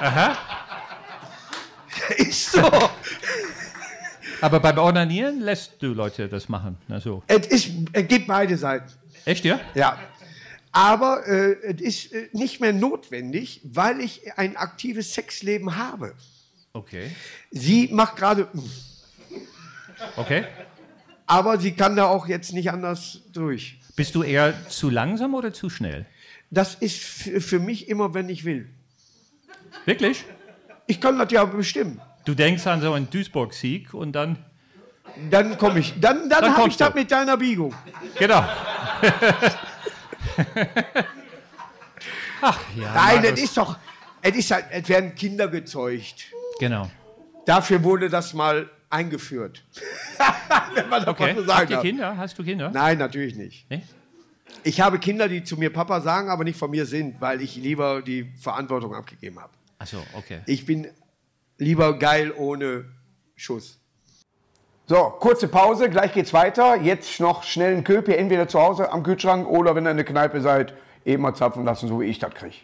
[0.00, 0.36] Aha.
[2.18, 2.60] Ist so.
[4.42, 6.76] Aber beim Ordinieren lässt du Leute das machen.
[6.88, 7.22] Na so.
[7.26, 8.90] es, ist, es gibt beide Seiten.
[9.24, 9.60] Echt, ja?
[9.74, 9.98] Ja.
[10.72, 16.14] Aber äh, es ist äh, nicht mehr notwendig, weil ich ein aktives Sexleben habe.
[16.72, 17.10] Okay.
[17.50, 18.60] Sie macht gerade, mm,
[20.16, 20.44] Okay.
[21.26, 23.78] aber sie kann da auch jetzt nicht anders durch.
[23.96, 26.06] Bist du eher zu langsam oder zu schnell?
[26.50, 28.68] Das ist für mich immer, wenn ich will.
[29.84, 30.24] Wirklich?
[30.86, 32.00] Ich kann das ja bestimmen.
[32.24, 34.38] Du denkst an so einen Duisburg-Sieg und dann.
[35.30, 35.94] Dann komme ich.
[36.00, 37.74] Dann, dann, Dann habe ich das mit deiner Biegung.
[38.18, 38.44] Genau.
[42.42, 42.94] Ach ja.
[42.94, 43.30] Nein, Markus.
[43.30, 43.76] das ist doch.
[44.22, 46.32] Es, ist es werden Kinder gezeugt.
[46.58, 46.90] Genau.
[47.46, 49.64] Dafür wurde das mal eingeführt.
[50.74, 51.34] Wenn man das Okay.
[51.34, 51.80] mal so sagen Habt ihr.
[51.90, 52.16] Kinder?
[52.16, 52.70] Hast du Kinder?
[52.70, 53.66] Nein, natürlich nicht.
[53.70, 53.82] Nee?
[54.64, 57.56] Ich habe Kinder, die zu mir Papa sagen, aber nicht von mir sind, weil ich
[57.56, 59.52] lieber die Verantwortung abgegeben habe.
[59.78, 60.40] Achso, okay.
[60.46, 60.88] Ich bin
[61.56, 62.84] lieber geil ohne
[63.36, 63.79] Schuss.
[64.90, 66.74] So, kurze Pause, gleich geht's weiter.
[66.74, 70.04] Jetzt noch schnell einen Köpi, entweder zu Hause am Kühlschrank oder wenn ihr in der
[70.04, 70.74] Kneipe seid,
[71.04, 72.56] eben mal zapfen lassen, so wie ich das kriege.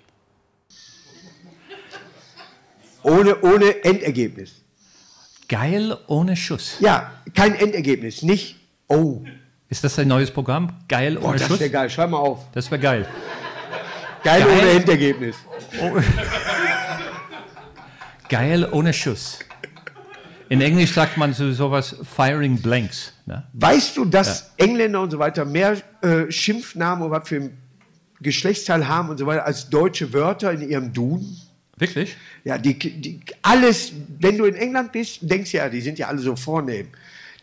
[3.04, 4.60] Ohne, ohne Endergebnis.
[5.48, 6.78] Geil ohne Schuss.
[6.80, 8.22] Ja, kein Endergebnis.
[8.22, 8.56] Nicht,
[8.88, 9.22] oh,
[9.68, 10.72] Ist das ein neues Programm?
[10.88, 11.60] Geil boah, ohne das Schuss?
[11.60, 11.90] wäre geil.
[11.90, 12.40] Schreib mal auf.
[12.50, 13.06] Das wäre geil.
[14.24, 14.50] Geil, Geil.
[14.50, 15.36] ohne Endergebnis.
[18.28, 19.38] Geil ohne Schuss.
[20.48, 23.12] In Englisch sagt man so sowas Firing Blanks.
[23.26, 23.44] Ne?
[23.52, 27.58] Weißt du, dass Engländer und so weiter mehr äh, Schimpfnamen und was für ein
[28.20, 31.36] Geschlechtsteil haben und so weiter als deutsche Wörter in ihrem Duden?
[31.76, 32.16] Wirklich?
[32.44, 36.06] Ja, die, die, alles, wenn du in England bist, denkst du ja, die sind ja
[36.08, 36.88] alle so vornehm.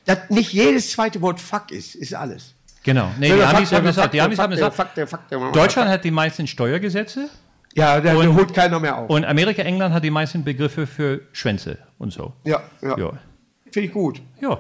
[0.06, 2.54] Dass nicht jedes zweite Wort fuck ist, ist alles.
[2.84, 3.12] Genau.
[3.20, 4.98] Nee, die Amis haben gesagt, die Amis haben gesagt.
[5.54, 7.30] Deutschland hat die meisten Steuergesetze
[7.76, 9.10] Ja, da Und- holt keiner mehr auf.
[9.10, 12.34] und Amerika, England hat die meisten Begriffe für Schwänze und so.
[12.44, 12.98] Ja, ja.
[12.98, 13.12] Ja.
[13.72, 14.22] Finde ich gut.
[14.40, 14.60] Ja.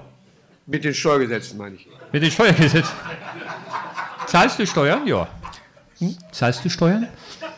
[0.65, 1.87] Mit den Steuergesetzen, meine ich.
[2.11, 2.93] Mit den Steuergesetzen.
[4.27, 5.05] Zahlst du Steuern?
[5.05, 5.27] Ja.
[6.31, 7.07] Zahlst du Steuern?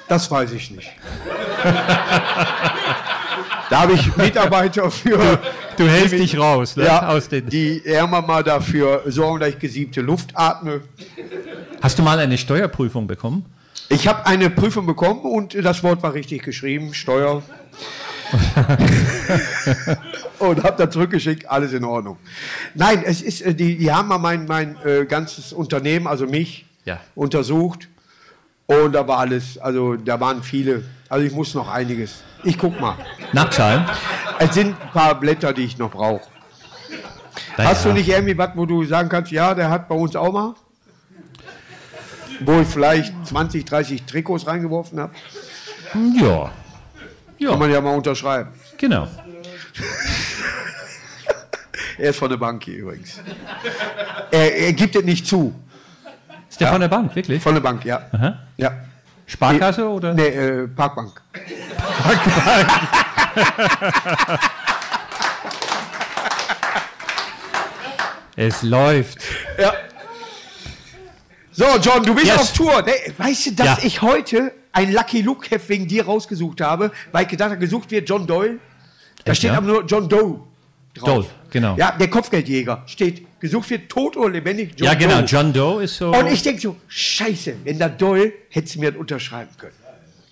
[0.07, 0.91] Das weiß ich nicht.
[3.69, 5.39] da habe ich Mitarbeiter für.
[5.77, 6.85] Du hältst dich raus, ne?
[6.85, 10.81] Ja, Aus den die irgendwann mal dafür sorgen, dass ich gesiebte Luft atme.
[11.81, 13.45] Hast du mal eine Steuerprüfung bekommen?
[13.89, 17.43] Ich habe eine Prüfung bekommen und das Wort war richtig geschrieben, Steuer.
[20.39, 22.17] und habe da zurückgeschickt, alles in Ordnung.
[22.73, 26.65] Nein, es ist, äh, die, die haben mal mein, mein äh, ganzes Unternehmen, also mich,
[26.85, 26.99] Ja.
[27.13, 27.87] untersucht.
[28.67, 30.83] Und da war alles, also da waren viele.
[31.07, 32.23] Also ich muss noch einiges.
[32.43, 32.95] Ich guck mal.
[33.31, 33.85] Nachzahlen?
[34.39, 36.23] Es sind ein paar Blätter, die ich noch brauche.
[37.57, 40.33] Hast du nicht irgendwie was, wo du sagen kannst, ja, der hat bei uns auch
[40.33, 40.55] mal?
[42.41, 45.13] Wo ich vielleicht 20, 30 Trikots reingeworfen habe?
[46.19, 46.43] Ja.
[46.43, 46.51] Kann
[47.37, 48.49] Ja, man ja mal unterschreiben.
[48.77, 49.07] genau.
[51.97, 53.21] Er ist von der Bank hier übrigens.
[54.29, 55.55] Er, er gibt es nicht zu.
[56.49, 57.41] Ist der von der Bank, wirklich?
[57.41, 58.01] Von der Bank, ja.
[58.11, 58.37] Aha.
[58.57, 58.71] ja.
[59.25, 60.13] Sparkasse oder?
[60.13, 61.21] Nee, äh, Parkbank.
[68.35, 69.19] Es läuft.
[69.57, 69.73] Ja.
[71.57, 72.37] So, John, du bist Yes.
[72.37, 72.83] auf Tour.
[72.85, 73.77] Nee, weißt du, dass Ja.
[73.83, 77.89] ich heute ein Lucky Luke Heft wegen dir rausgesucht habe, weil ich gedacht habe, gesucht
[77.91, 78.59] wird John Doyle.
[79.23, 79.57] Da Echt, steht ja?
[79.57, 80.41] aber nur John Doe
[80.93, 81.25] drauf.
[81.25, 81.75] Doe, genau.
[81.77, 85.19] Ja, der Kopfgeldjäger steht, gesucht wird tot oder lebendig John ja, genau.
[85.21, 85.25] Doe.
[85.25, 86.11] John Doe ist so.
[86.13, 89.73] Und ich denke so, scheiße, wenn da Doyle, hättest du mir das unterschreiben können.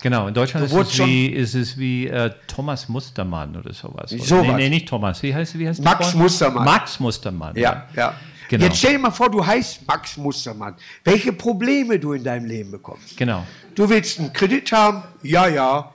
[0.02, 4.12] Genau, in Deutschland ist, es wie, ist es wie äh, Thomas Mustermann oder sowas.
[4.12, 4.22] Oder?
[4.22, 4.48] Sowas.
[4.48, 5.24] Nee, nee, nicht Thomas.
[5.24, 6.14] Wie heißt, wie heißt Max?
[6.14, 6.66] Mustermann.
[6.66, 7.56] Max Mustermann.
[7.56, 8.14] Ja, ja.
[8.50, 8.66] Genau.
[8.66, 10.76] Jetzt stell dir mal vor, du heißt Max Mustermann.
[11.04, 13.18] Welche Probleme du in deinem Leben bekommst.
[13.18, 13.46] Genau.
[13.76, 15.04] Du willst einen Kredit haben?
[15.24, 15.92] Ja, ja.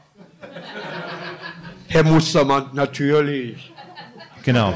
[1.88, 3.72] Herr Mustermann, natürlich.
[4.44, 4.74] Genau.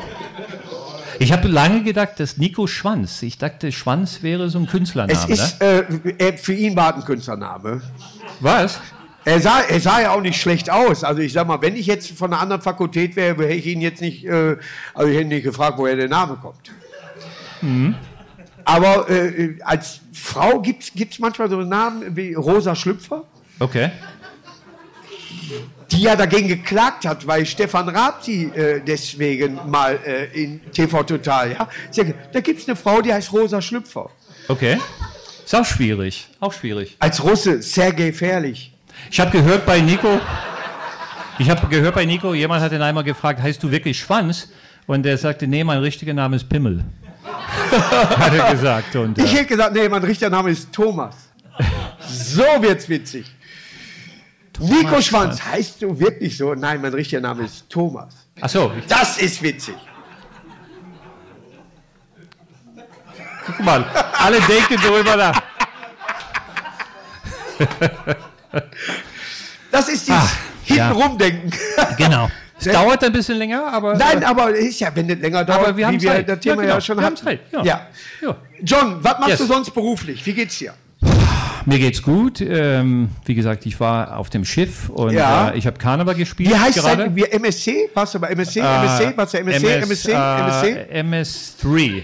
[1.19, 5.13] Ich habe lange gedacht, dass Nico Schwanz, ich dachte, Schwanz wäre so ein Künstlername.
[5.13, 5.85] Es ist, äh,
[6.19, 7.77] er- für ihn war ein Künstlername.
[7.77, 7.83] ne?
[8.41, 8.81] Was?
[9.25, 11.05] Er sah, er sah ja auch nicht schlecht aus.
[11.05, 13.81] Also ich sag mal, wenn ich jetzt von einer anderen Fakultät wäre, hätte ich ihn
[13.81, 14.57] jetzt nicht, äh,
[14.95, 16.73] also ich hätte nicht gefragt, woher der Name kommt.
[18.65, 23.25] Aber äh, als Frau gibt es manchmal so Namen wie Rosa Schlüpfer,
[23.59, 23.91] Okay.
[25.91, 31.03] die ja dagegen geklagt hat, weil Stefan Raab sie äh, deswegen mal äh, in TV
[31.03, 31.69] Total, ja.
[32.33, 34.11] Da gibt es eine Frau, die heißt Rosa Schlüpfer.
[34.49, 34.79] Okay.
[35.45, 36.29] Ist auch schwierig.
[36.41, 36.97] Auch schwierig.
[36.99, 38.73] Als Russe sehr gefährlich.
[39.11, 40.21] Ich habe gehört bei Nico,
[41.39, 44.49] ich habe gehört bei Nico, jemand hat ihn einmal gefragt, heißt du wirklich Schwanz?
[44.87, 46.85] Und er sagte, nee, mein richtiger Name ist Pimmel.
[48.19, 48.97] hat er gesagt.
[48.97, 51.15] Und, Ich hätte gesagt, nee, mein richtiger Name ist Thomas.
[52.09, 53.27] So wird's witzig.
[54.59, 56.55] Nico Schwanz, heißt du wirklich so?
[56.55, 58.15] Nein, mein richtiger Name ist Thomas.
[58.41, 59.75] ach so, Das ist witzig.
[63.47, 63.85] guck mal,
[64.19, 65.43] alle denken darüber nach.
[69.71, 70.29] Das ist dieses Ah,
[70.67, 70.75] ja.
[70.89, 71.53] Hintenrumdenken.
[71.97, 72.31] Genau.
[72.67, 73.95] Es dauert ein bisschen länger, aber.
[73.97, 76.29] Nein, aber es ist ja, wenn es länger dauert, Aber wir haben wie wir Zeit.
[76.29, 76.81] das Thema Ja, ja, genau.
[76.81, 77.25] schon Wir haben hatten.
[77.27, 77.63] Zeit, ja.
[77.65, 77.87] ja.
[78.23, 78.37] ja.
[78.63, 79.39] John, was machst Yes.
[79.39, 80.25] du sonst beruflich?
[80.27, 80.75] Wie geht's dir?
[81.65, 82.41] Mir geht's gut.
[82.41, 85.51] Ähm, wie gesagt, ich war auf dem Schiff und Ja.
[85.51, 86.51] äh, ich habe Karneval gespielt.
[86.51, 87.05] Wie heißt gerade.
[87.05, 87.89] dein, wie MSC?
[87.95, 88.61] Warst du bei MSC?
[88.61, 89.13] Äh, MSC?
[89.17, 89.67] Warst du MSC?
[89.83, 90.13] MSC?
[90.13, 90.71] MSC?
[90.91, 92.03] Äh, MS3.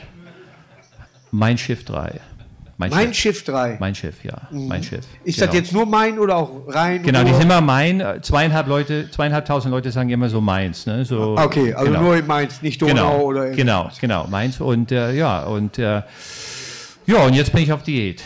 [1.32, 2.20] Mein Schiff 3.
[2.80, 3.38] Mein, Mein Schiff.
[3.38, 3.76] Schiff 3.
[3.80, 4.34] Mein Schiff, ja.
[4.52, 5.04] Mein Schiff.
[5.24, 5.46] Ist genau.
[5.46, 7.02] das jetzt nur mein oder auch rein?
[7.02, 8.00] Genau, die sind immer mein.
[8.00, 10.86] äh, Zweieinhalb Leute, zweieinhalbtausend Leute sagen immer so meins.
[10.86, 11.04] Ne?
[11.04, 12.02] So, Okay, also genau.
[12.02, 14.60] nur in Mainz, nicht Donau genau, oder genau, genau, meins.
[14.60, 16.02] Und äh, ja, und äh,
[17.06, 18.22] ja, und jetzt bin ich auf Diät.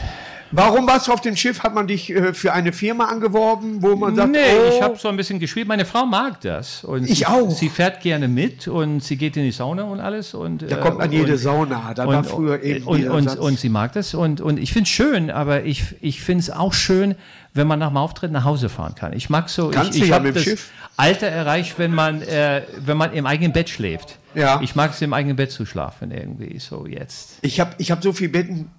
[0.52, 1.62] Warum warst du auf dem Schiff?
[1.62, 4.96] Hat man dich äh, für eine Firma angeworben, wo man sagt, nee, oh, ich habe
[4.98, 5.66] so ein bisschen gespielt.
[5.66, 6.84] Meine Frau mag das.
[6.84, 7.50] Und Ich sie, auch.
[7.50, 10.34] Sie fährt gerne mit und sie geht in die Sauna und alles.
[10.34, 11.94] Und, da kommt an jede und, Sauna.
[11.94, 14.84] Da war und, früher eben und, und, und sie mag das und, und ich finde
[14.84, 17.14] es schön, aber ich, ich finde es auch schön,
[17.54, 19.12] wenn man nach dem Auftritt nach Hause fahren kann.
[19.14, 20.70] Ich mag so, Kannst ich, ich ja habe das Schiff.
[20.96, 24.18] Alter erreicht, wenn man, äh, wenn man im eigenen Bett schläft.
[24.34, 24.60] Ja.
[24.62, 27.38] Ich mag es im eigenen Bett zu schlafen irgendwie, so jetzt.
[27.42, 28.70] ich habe ich hab so viele Betten.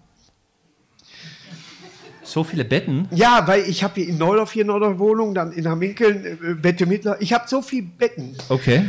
[2.24, 3.08] So viele Betten.
[3.12, 6.54] Ja, weil ich habe hier in Neudorf hier in Neudorf Wohnung, dann in Hamminkeln, äh,
[6.56, 7.18] Bette Mittler.
[7.22, 8.36] Ich habe so viele Betten.
[8.50, 8.86] Okay.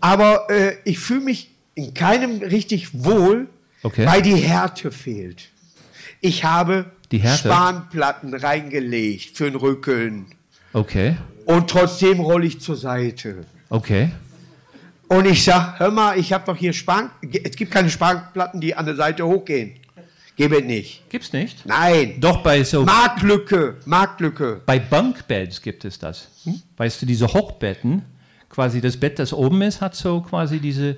[0.00, 3.48] Aber äh, ich fühle mich in keinem richtig wohl,
[3.82, 4.06] Okay.
[4.06, 5.48] weil die Härte fehlt.
[6.20, 6.86] Ich habe?
[7.36, 10.26] Spanplatten reingelegt für den Rücken.
[10.72, 11.16] Okay.
[11.44, 13.44] Und trotzdem rolle ich zur Seite.
[13.68, 14.10] Okay.
[15.08, 17.10] Und ich sag, hör mal, ich habe doch hier Span
[17.44, 19.74] es gibt keine Spanplatten, die an der Seite hochgehen.
[20.36, 21.08] Gebe es nicht.
[21.10, 21.64] Gibt's nicht?
[21.64, 22.16] Nein.
[22.20, 24.60] Doch bei so Marktlücke, Marktlücke.
[24.66, 26.28] Bei Bunkbeds gibt es das.
[26.76, 28.02] Weißt du, diese Hochbetten,
[28.50, 30.96] quasi das Bett, das oben ist, hat so quasi diese,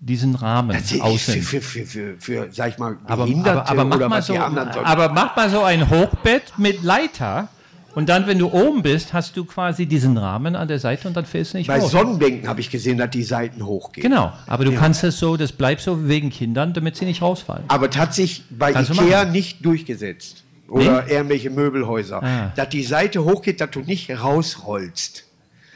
[0.00, 1.42] diesen Rahmen Das ist außen.
[1.42, 4.32] für, für, für, für, sag ich mal, aber, Behinderte aber, aber, mach oder mal so,
[4.34, 4.84] die anderen sollen.
[4.86, 7.48] aber mach mal so ein Hochbett mit Leiter
[7.94, 11.16] Und dann, wenn du oben bist, hast du quasi diesen Rahmen an der Seite und
[11.16, 11.92] dann fällst du nicht Bei raus.
[11.92, 14.02] Sonnenbänken habe ich gesehen, dass die Seiten hochgehen.
[14.02, 17.64] Genau, aber du kannst es so, das bleibt so wegen Kindern, damit sie nicht rausfallen.
[17.68, 19.32] Aber tatsächlich bei Kannst du Ikea machen.
[19.32, 20.42] nicht durchgesetzt.
[20.66, 22.22] Oder irgendwelche Möbelhäuser.
[22.22, 22.52] Ah.
[22.56, 25.24] Dass die Seite hochgeht, dass du nicht rausrollst.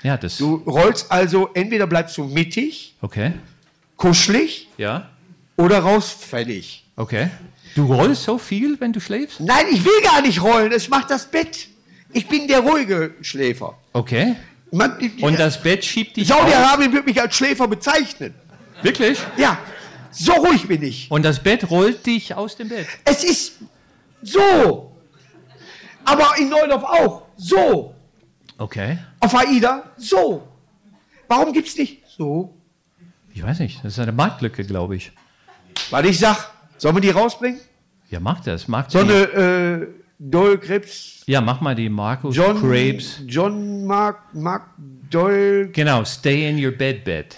[0.02, 0.38] Ja, das.
[0.38, 3.32] Du rollst also, entweder bleibst du mittig, Okay.
[3.96, 5.08] kuschelig Ja.
[5.56, 6.84] oder rausfällig.
[6.96, 7.28] Okay.
[7.74, 9.40] Du rollst so viel, wenn du schläfst?
[9.40, 11.68] Nein, ich will gar nicht rollen, es macht das Bett.
[12.12, 13.76] Ich bin der ruhige Schläfer.
[13.92, 14.36] Okay.
[14.70, 16.28] Man, Und das Bett schiebt dich?
[16.28, 18.34] Saudi-Arabien wird mich als Schläfer bezeichnen.
[18.82, 19.18] Wirklich?
[19.36, 19.58] Ja,
[20.10, 21.10] so ruhig bin ich.
[21.10, 22.86] Und das Bett rollt dich aus dem Bett?
[23.04, 23.54] Es ist
[24.22, 24.92] so.
[26.04, 27.22] Aber in Neudorf auch.
[27.36, 27.94] So.
[28.56, 28.98] Okay.
[29.20, 30.46] Auf AIDA so.
[31.28, 32.54] Warum gibt's nicht so?
[33.34, 35.12] Ich weiß nicht, das ist eine Marktlücke, glaube ich.
[35.90, 37.60] Weil ich sag, sollen wir die rausbringen?
[38.10, 38.66] Ja, mach das.
[38.68, 39.86] Mach So eine äh,
[40.20, 43.20] Doyle Krebs, ja, mach mal die Markus John Crepes.
[43.26, 44.62] John Mark, Mark
[45.10, 47.36] Doyle, Genau, stay in your bed bed.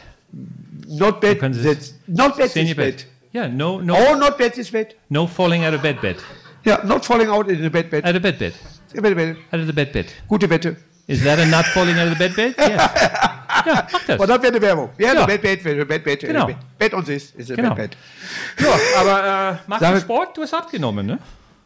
[0.88, 2.96] not Sie- that's, not in is your bed.
[2.96, 3.04] bed.
[3.32, 4.94] Ja, no, no, Oh, not bad is bed.
[5.10, 6.16] no falling out of bed bed.
[6.64, 8.04] Ja, not falling out in the bed bed.
[8.04, 8.52] Out of bed bed.
[8.94, 9.36] Bed, bed.
[9.52, 10.06] Out of the bed bed.
[10.28, 10.76] Gute Wette.
[11.06, 12.54] Is that a not falling out of the bed bed?
[12.58, 13.66] Yes.
[13.66, 14.18] Ja, mach das.
[14.20, 14.90] Und das wäre eine Werbung.
[14.98, 15.26] Ja, Ja.
[15.26, 16.20] Bett, Bett, Bett, Bett, Bett.
[16.20, 16.46] Genau.
[16.46, 17.74] Bett, Bett und ist ein Genau.
[17.74, 18.64] Bett, Bett.
[18.64, 20.36] Ja, aber äh, machst du Sport?
[20.36, 21.18] Du hast abgenommen, ne?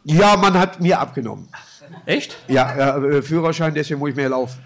[0.05, 1.49] Ja, man hat mir abgenommen.
[2.07, 2.37] Echt?
[2.49, 4.59] Ja, äh, Führerschein, deswegen muss ich mehr laufen.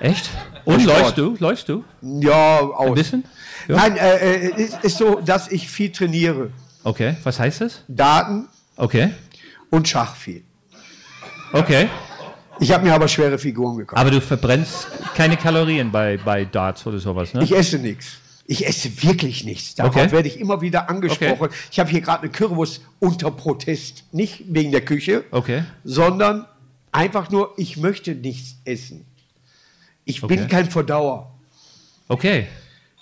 [0.00, 0.30] Echt?
[0.64, 1.36] Und läufst du?
[1.38, 1.84] Läufst du?
[2.00, 2.88] Ja, aus.
[2.88, 3.24] Ein bisschen?
[3.68, 3.76] Ja.
[3.76, 6.50] Nein, äh, äh, es ist so, dass ich viel trainiere.
[6.82, 7.84] Okay, was heißt das?
[7.88, 9.10] Daten Okay.
[9.68, 10.42] und Schach viel.
[11.52, 11.88] Okay.
[12.60, 14.00] Ich habe mir aber schwere Figuren gekauft.
[14.00, 17.42] Aber du verbrennst keine Kalorien bei, bei Darts oder sowas, ne?
[17.42, 18.18] Ich esse nichts.
[18.50, 19.76] Ich esse wirklich nichts.
[19.76, 20.10] Darauf Okay.
[20.10, 21.50] werde ich immer wieder angesprochen.
[21.70, 24.02] Ich habe hier gerade eine Currywurst unter Protest.
[24.10, 25.62] Nicht wegen der Küche, Okay.
[25.84, 26.46] sondern
[26.90, 29.06] einfach nur, ich möchte nichts essen.
[30.04, 30.48] Ich bin Okay.
[30.48, 31.32] kein Verdauer.
[32.08, 32.48] Okay.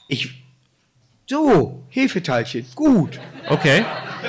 [0.09, 0.45] Ich.
[1.27, 3.19] So, Hefeteilchen, gut.
[3.49, 3.87] Okay.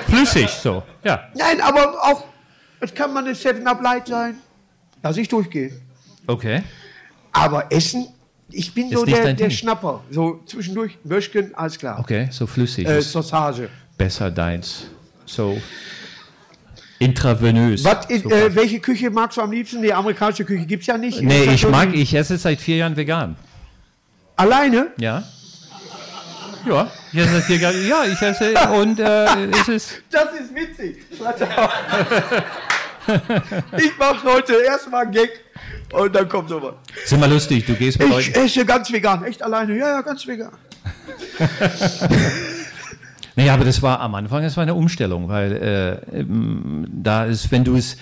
[0.08, 0.84] Flüssig, so.
[1.03, 1.27] Ja.
[1.36, 2.23] Nein, aber auch,
[2.79, 4.36] es kann mal eine 7-Up Light sein.
[5.03, 5.82] Lass ich durchgehen.
[6.27, 6.63] Okay.
[7.34, 8.08] Aber Essen,
[8.51, 9.49] ich bin so der, der.
[9.49, 10.01] Schnapper.
[10.09, 11.99] So zwischendurch, Würstchen, alles klar.
[11.99, 12.88] Okay, so flüssig.
[12.88, 13.69] Äh, Sausage.
[13.97, 14.85] besser deins.
[15.25, 15.62] So
[16.99, 17.83] intravenös.
[17.83, 18.09] Super.
[18.09, 19.81] äh, welche Küche magst du am liebsten?
[19.81, 21.21] Die amerikanische Küche gibt es ja nicht.
[21.21, 23.35] nee, ich mag, ich esse seit vier Jahren vegan.
[24.35, 24.88] Alleine?
[24.97, 25.23] Ja.
[26.67, 27.88] Ja, ich esse seit vier Jahren.
[27.88, 30.01] Ja, ich esse und äh, es ist.
[30.12, 30.97] Das ist witzig.
[33.77, 35.29] Ich mache heute erstmal einen Gag
[35.91, 36.73] und dann kommt sowas.
[37.04, 39.23] Ist immer lustig, du gehst mit Ich esse ganz vegan.
[39.23, 39.78] Echt alleine?
[39.78, 40.52] Ja, ja, ganz vegan.
[43.39, 45.54] Nee, aber das war am Anfang, das war eine Umstellung, weil
[46.12, 47.95] äh, ähm, da ist, wenn du es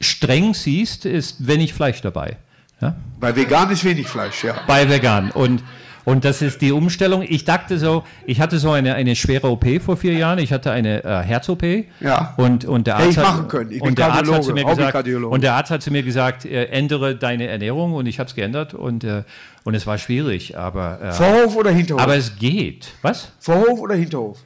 [0.00, 2.36] streng siehst, ist wenig Fleisch dabei.
[2.80, 2.94] Ja?
[3.18, 4.54] Bei vegan ist wenig Fleisch, ja.
[4.68, 5.32] Bei vegan.
[5.32, 5.64] Und,
[6.06, 7.24] und das ist die Umstellung.
[7.28, 10.38] Ich dachte so, ich hatte so eine, eine schwere OP vor vier Jahren.
[10.38, 11.64] Ich hatte eine äh, Herz-OP.
[11.98, 12.32] Ja.
[12.36, 13.72] Und, und der Hätte Arzt ich hat, machen können.
[13.72, 16.04] Ich bin und der Arzt hat zu mir gesagt, und der Arzt hat zu mir
[16.04, 19.24] gesagt, äh, ändere deine Ernährung und ich habe es geändert und, äh,
[19.64, 22.00] und es war schwierig, aber, äh, Vorhof oder Hinterhof?
[22.00, 22.92] aber es geht.
[23.02, 23.32] Was?
[23.40, 24.38] Vorhof oder Hinterhof?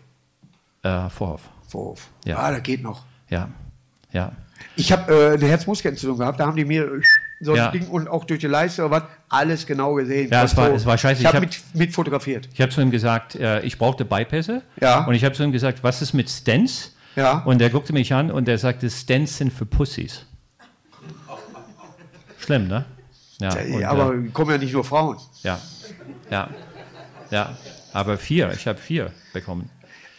[0.82, 1.42] Äh, Vorhof.
[1.68, 2.08] Vorhof.
[2.24, 2.38] Ja.
[2.38, 3.04] Ah, da geht noch.
[3.28, 3.50] Ja.
[4.12, 4.32] Ja.
[4.76, 6.90] Ich habe äh, eine Herzmuskelentzündung gehabt, da haben die mir
[7.40, 7.70] so ein Ja.
[7.70, 10.29] Ding und auch durch die Leiste oder was, alles genau gesehen.
[10.31, 10.76] Ja, es war- Foto.
[10.76, 11.20] es war scheiße.
[11.22, 12.48] Ich habe hab- mit, mit fotografiert.
[12.53, 14.62] Ich habe zu ihm gesagt, äh, ich brauchte Bypässe.
[14.81, 15.05] Ja.
[15.07, 16.94] Und ich habe zu ihm gesagt, was ist mit Stents?
[17.16, 17.38] Ja.
[17.44, 20.26] Und er guckte mich an und er sagte, Stents sind für Pussys.
[22.38, 22.85] Schlimm, ne?
[23.40, 25.16] Ja, und, aber äh, kommen ja nicht nur Frauen.
[25.42, 25.59] ja,
[26.31, 26.48] ja,
[27.31, 27.57] ja.
[27.92, 29.68] Aber vier, ich habe vier bekommen.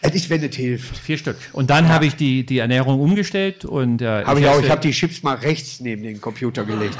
[0.04, 0.98] Es ist, wenn es hilft.
[0.98, 1.36] Vier Stück.
[1.52, 4.60] Und dann habe ich die, die Ernährung umgestellt und äh, Habe ich auch.
[4.60, 6.98] Ich habe die Chips mal rechts neben den Computer gelegt.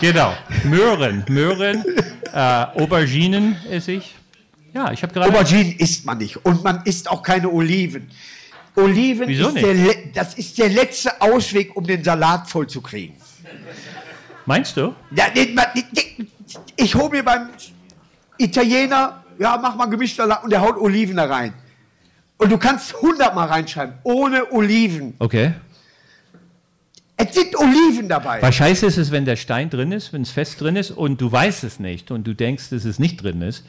[0.00, 0.32] Genau.
[0.62, 1.84] Möhren, Möhren,
[2.32, 4.14] äh, Auberginen esse ich.
[4.72, 5.30] Ja, ich habe gerade.
[5.30, 6.44] Auberginen isst man nicht.
[6.46, 8.08] Und man isst auch keine Oliven.
[8.76, 9.66] Oliven Wieso ist nicht?
[9.66, 13.14] der, das ist der letzte Ausweg, um den Salat voll zu kriegen.
[14.46, 14.94] Meinst du?
[15.10, 15.26] Ja,
[16.76, 17.48] ich hole mir beim
[18.38, 21.54] Italiener, ja, mach mal Gemischsalat und der haut Oliven da rein.
[22.38, 25.14] Und du kannst 100 Mal reinschreiben, ohne Oliven.
[25.18, 25.54] Okay.
[27.16, 28.42] Es sind Oliven dabei.
[28.42, 31.20] Weil scheiße ist es, wenn der Stein drin ist, wenn es fest drin ist und
[31.20, 33.64] du weißt es nicht und du denkst, dass es nicht drin ist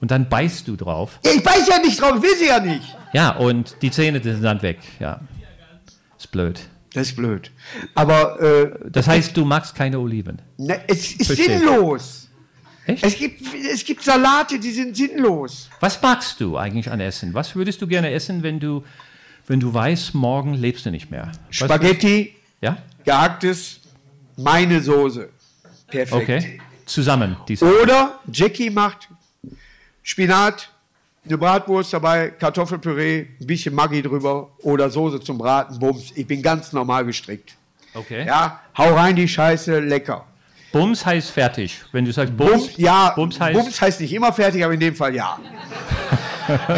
[0.00, 1.18] und dann beißt du drauf.
[1.24, 2.96] Ja, ich weiß ja nicht drauf, will sie ja nicht.
[3.12, 4.78] Ja, und die Zähne sind dann weg.
[5.00, 5.20] Ja.
[6.16, 6.60] Ist blöd.
[6.92, 7.50] Das ist blöd.
[7.96, 10.40] Aber äh, Das heißt, du magst keine Oliven.
[10.56, 11.58] ne, es ist Verstehe.
[11.58, 12.28] sinnlos.
[12.86, 13.02] Echt?
[13.04, 13.40] Es gibt,
[13.72, 15.70] es gibt Salate, die sind sinnlos.
[15.80, 17.32] Was magst du eigentlich an Essen?
[17.32, 18.84] Was würdest du gerne essen, wenn du,
[19.46, 21.32] wenn du weißt, morgen lebst du nicht mehr?
[21.48, 22.76] Was- Spaghetti, Ja?
[23.04, 23.80] gehacktes,
[24.36, 25.30] meine Soße.
[25.88, 26.12] Perfekt.
[26.22, 26.60] Okay.
[26.86, 27.36] Zusammen.
[27.82, 29.08] Oder Jackie macht
[30.02, 30.68] Spinat,
[31.24, 36.12] eine Bratwurst dabei, Kartoffelpüree, ein bisschen Maggi drüber oder Soße zum Braten, Bums.
[36.14, 37.54] Ich bin ganz normal gestrickt.
[37.94, 38.26] Okay.
[38.26, 40.26] Ja, hau rein die Scheiße, lecker.
[40.74, 41.80] Bums heißt fertig.
[41.92, 43.80] Wenn du sagst Bums, Bums, ja, Bums Bums heißt.
[43.80, 45.38] heißt, nicht immer fertig, aber in dem Fall ja.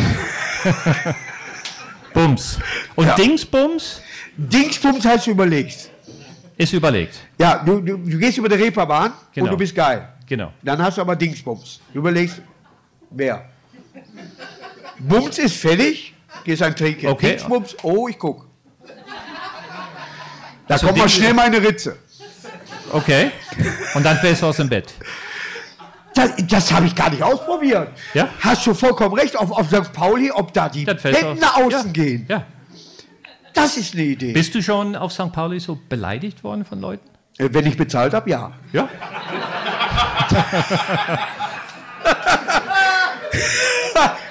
[2.13, 2.59] Bums.
[2.95, 3.15] Und Ja.
[3.15, 4.03] Dingsbums
[4.37, 5.91] Dingsbums heißt du überlegst.
[6.59, 7.17] ist überlegt.
[7.39, 9.47] Ja, du, du, du gehst über die Reeperbahn Genau.
[9.47, 10.07] und du bist geil.
[10.27, 10.53] Genau.
[10.63, 11.81] Dann hast du aber Dingsbums.
[11.95, 12.43] Du überlegst,
[13.11, 13.47] wer?
[14.99, 17.07] Bums ist fertig, gehst ein Trinken.
[17.09, 17.29] Okay.
[17.31, 18.47] Dingsbums, oh, ich guck.
[20.69, 21.97] Da Also kommt mal schnell meine Ritze.
[22.93, 23.31] Okay.
[23.95, 24.95] Und dann fällst du aus dem Bett.
[26.15, 27.89] Das, das habe ich gar nicht ausprobiert.
[28.15, 28.29] Ja?
[28.41, 29.93] Hast du vollkommen recht, auf, auf St.
[29.93, 32.25] Pauli, ob da die Dann fällst du Hände aus- außen gehen.
[32.29, 32.45] Ja.
[33.53, 34.33] Das ist eine Idee.
[34.33, 35.33] Bist du schon auf St.
[35.33, 37.07] Pauli so beleidigt worden von Leuten?
[37.39, 38.53] Äh, Wenn ich bezahlt habe, ja.
[38.73, 38.89] Ja.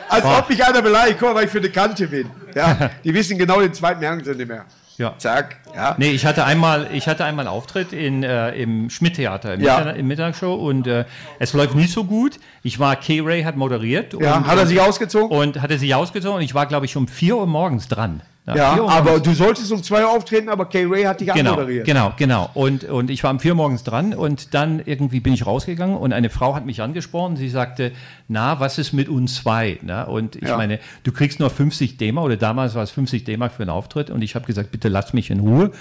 [0.10, 2.30] Als ob mich einer beleidigt, guck mal, weil ich für eine Kante bin.
[2.54, 4.66] Ja, die wissen genau, den zweiten merken sie nicht mehr.
[4.98, 5.14] Ja.
[5.18, 5.96] Zack, ja.
[5.98, 9.80] Nee, ich hatte einmal, ich hatte einmal einen Auftritt in, äh, im Schmidt-Theater im, Ja.
[9.80, 11.06] Mittag, im Mittagsshow und äh,
[11.40, 12.40] es läuft nicht so gut.
[12.64, 14.14] Ich war, K-Ray hat moderiert.
[14.20, 14.38] ja.
[14.38, 15.36] und, Hat er sich ausgezogen?
[15.38, 18.22] Und hatte sich ausgezogen und ich war, glaube ich, um 4 Uhr morgens dran.
[18.48, 21.34] Ja, 4 Uhr aber du solltest um zwei Uhr auftreten, aber Kay Ray hat dich
[21.34, 21.86] Genau, anmoderiert.
[21.88, 22.50] genau, genau.
[22.54, 25.98] Und, und ich war um 4 Uhr morgens dran und dann irgendwie bin ich rausgegangen
[25.98, 27.38] und eine Frau hat mich angesprochen.
[27.38, 27.92] Sie sagte,
[28.28, 29.80] na, was ist mit uns zwei?
[29.82, 30.58] Na, und ich Ja.
[30.58, 34.12] meine, du kriegst nur 50 D-Mark oder damals war es 50 D-Mark für einen Auftritt
[34.12, 35.72] und ich habe gesagt, bitte lass mich in Ruhe.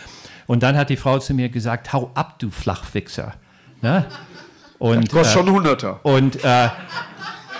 [0.46, 3.34] Und dann hat die Frau zu mir gesagt, hau ab, du Flachfixer.
[3.82, 4.06] Na?
[4.78, 6.00] Und, Kostet äh, schon ein Hunderter.
[6.02, 6.68] und, äh,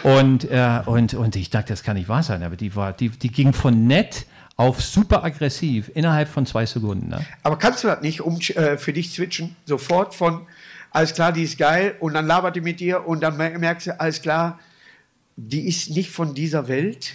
[0.03, 3.09] und, äh, und, und ich dachte, das kann nicht wahr sein, aber die, war, die,
[3.11, 4.27] die ging von nett
[4.57, 7.09] auf super aggressiv innerhalb von zwei Sekunden.
[7.09, 7.25] Ne?
[7.43, 9.57] Aber kannst du das nicht um, äh, für dich switchen?
[9.67, 10.47] Sofort von,
[10.91, 13.89] alles klar, die ist geil und dann labert die mit dir und dann mer- merkst
[13.89, 14.59] du, alles klar,
[15.37, 17.15] die ist nicht von dieser Welt.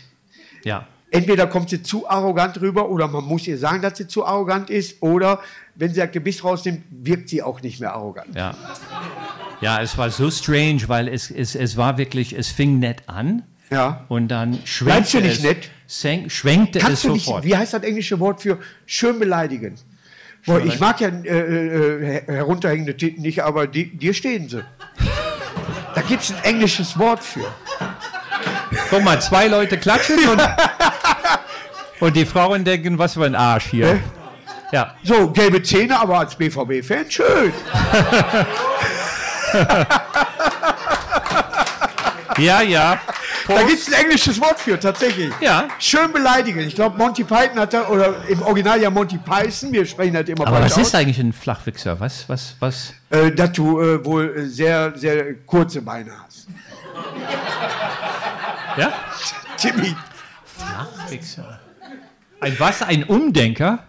[0.65, 0.85] Ja.
[1.11, 4.69] Entweder kommt sie zu arrogant rüber oder man muss ihr sagen, dass sie zu arrogant
[4.69, 5.39] ist oder
[5.75, 8.35] wenn sie das Gebiss rausnimmt, wirkt sie auch nicht mehr arrogant.
[8.35, 8.53] Ja.
[9.61, 13.43] Ja, es war so strange, weil es, es, es war wirklich, es fing nett an
[13.71, 14.05] Ja.
[14.09, 15.69] und dann Bleibst schwenkte du nicht es, nett?
[16.29, 17.43] Schwenkte Kannst es du nicht, sofort.
[17.43, 19.75] wie heißt das englische Wort für schön beleidigen?
[20.45, 24.63] Boah, ich mag ja äh, äh, her- herunterhängende Titten nicht, aber die, dir stehen sie.
[25.95, 27.51] Da gibt es ein englisches Wort für.
[28.89, 30.41] Guck mal, zwei Leute klatschen und,
[31.99, 33.87] und die Frauen denken, was für ein Arsch hier.
[33.87, 33.99] Hä?
[34.71, 37.51] Ja, So, gelbe Zähne, aber als BVB-Fan schön.
[42.37, 42.99] ja, ja.
[43.49, 45.31] Da gibt es ein englisches Wort für, tatsächlich.
[45.41, 45.67] Ja.
[45.79, 46.59] Schön beleidigen.
[46.59, 50.29] Ich glaube, Monty Python hat da, oder im Original ja Monty Python, wir sprechen halt
[50.29, 51.99] immer Aber was ist aus, eigentlich ein Flachwichser?
[51.99, 52.93] Was, was, was?
[53.09, 56.47] äh, dass du äh, wohl äh, sehr, sehr kurze Beine hast.
[58.77, 58.93] Ja?
[59.57, 59.95] Timmy.
[60.45, 61.59] Flachwichser.
[62.39, 62.83] Ein was?
[62.83, 63.79] Ein Umdenker?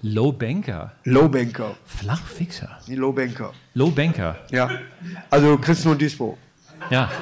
[0.00, 0.92] Lowbanker.
[1.04, 1.76] Lowbanker.
[1.84, 2.78] Flachfixer.
[2.88, 3.52] Die Lowbanker.
[3.74, 4.36] Lowbanker.
[4.50, 4.68] Ja.
[5.30, 6.38] Also nur ein Dispo.
[6.90, 7.10] Ja.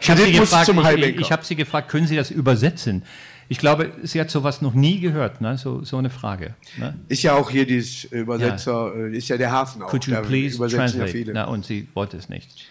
[0.00, 3.02] Ich habe sie, gefragt, ich, ich hab sie gefragt, können Sie das übersetzen?
[3.50, 5.58] Ich glaube, sie hat sowas noch nie gehört, ne?
[5.58, 6.54] so, so eine Frage.
[6.78, 6.94] Ne?
[7.08, 9.88] Ist ja auch hier dieses Übersetzer, äh, ist ja der Hafen auch.
[9.88, 11.12] Could you Da please übersetzen ja translate?
[11.12, 11.32] viele.
[11.34, 12.66] Na, und sie wollte es nicht.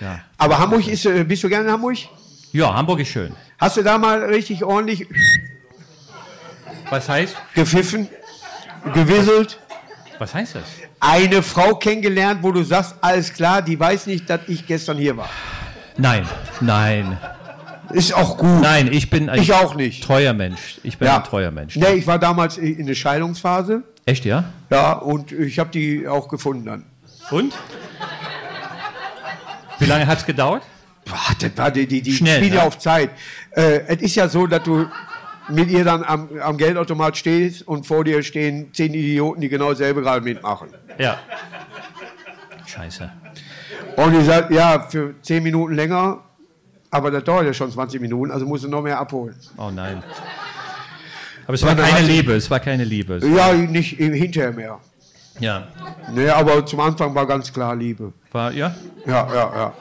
[0.00, 0.20] Ja.
[0.38, 1.96] Aber Hamburg ist, äh, bist du gerne in Hamburg?
[2.52, 3.32] ja, Hamburg ist schön.
[3.58, 5.06] Hast du da mal richtig ordentlich
[6.90, 8.08] Was heißt, gepfiffen,
[8.94, 9.58] gewisselt?
[10.18, 10.64] was heißt das?
[11.00, 15.16] Eine Frau kennengelernt, wo du sagst, alles klar, die weiß nicht, dass ich gestern hier
[15.16, 15.28] war.
[15.98, 16.26] Nein,
[16.60, 17.18] nein,
[17.90, 18.60] Ist auch gut.
[18.62, 20.02] nein, ich bin ein Ich auch nicht.
[20.02, 20.78] treuer Mensch.
[20.82, 21.18] Ich bin Ja.
[21.18, 21.76] ein treuer Mensch.
[21.76, 23.82] Nee, ich war damals in der Scheidungsphase.
[24.04, 24.44] Echt, ja?
[24.70, 26.84] Ja, und ich habe die auch gefunden dann.
[27.30, 27.54] Und?
[29.78, 30.62] Wie lange hat es gedauert?
[31.04, 32.62] Boah, das war die, die, die Schnell, spielen ne?
[32.62, 33.10] auf Zeit.
[33.52, 34.86] Äh, es ist ja so, dass du
[35.48, 39.70] mit ihr dann am, am Geldautomat stehst und vor dir stehen zehn Idioten, die genau
[39.70, 40.68] dasselbe gerade mitmachen.
[40.98, 41.18] Ja.
[42.66, 43.10] Scheiße.
[43.96, 46.20] Und die sagt, ja, für zehn Minuten länger,
[46.90, 49.36] aber das dauert ja schon 20 Minuten, also musst du noch mehr abholen.
[49.56, 50.02] Oh nein.
[51.46, 53.20] Aber es war keine Liebe, es war keine Liebe.
[53.24, 54.80] Ja, nicht hinterher mehr.
[55.38, 55.68] Ja.
[56.12, 58.12] Nee, aber zum Anfang war ganz klar Liebe.
[58.32, 58.74] War, ja?
[59.06, 59.72] Ja, ja, ja.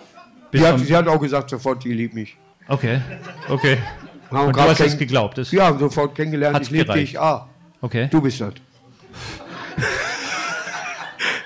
[0.52, 2.38] Sie hat, sie hat auch gesagt, sofort, die liebt mich.
[2.68, 3.02] Okay.
[3.50, 3.78] Okay.
[4.32, 5.38] Haben Und du hast es geglaubt.
[5.38, 7.20] Das, Ja, sofort kennengelernt, Hat's ich dich.
[7.20, 7.48] Ah,
[7.82, 8.08] Okay.
[8.12, 8.54] du bist das.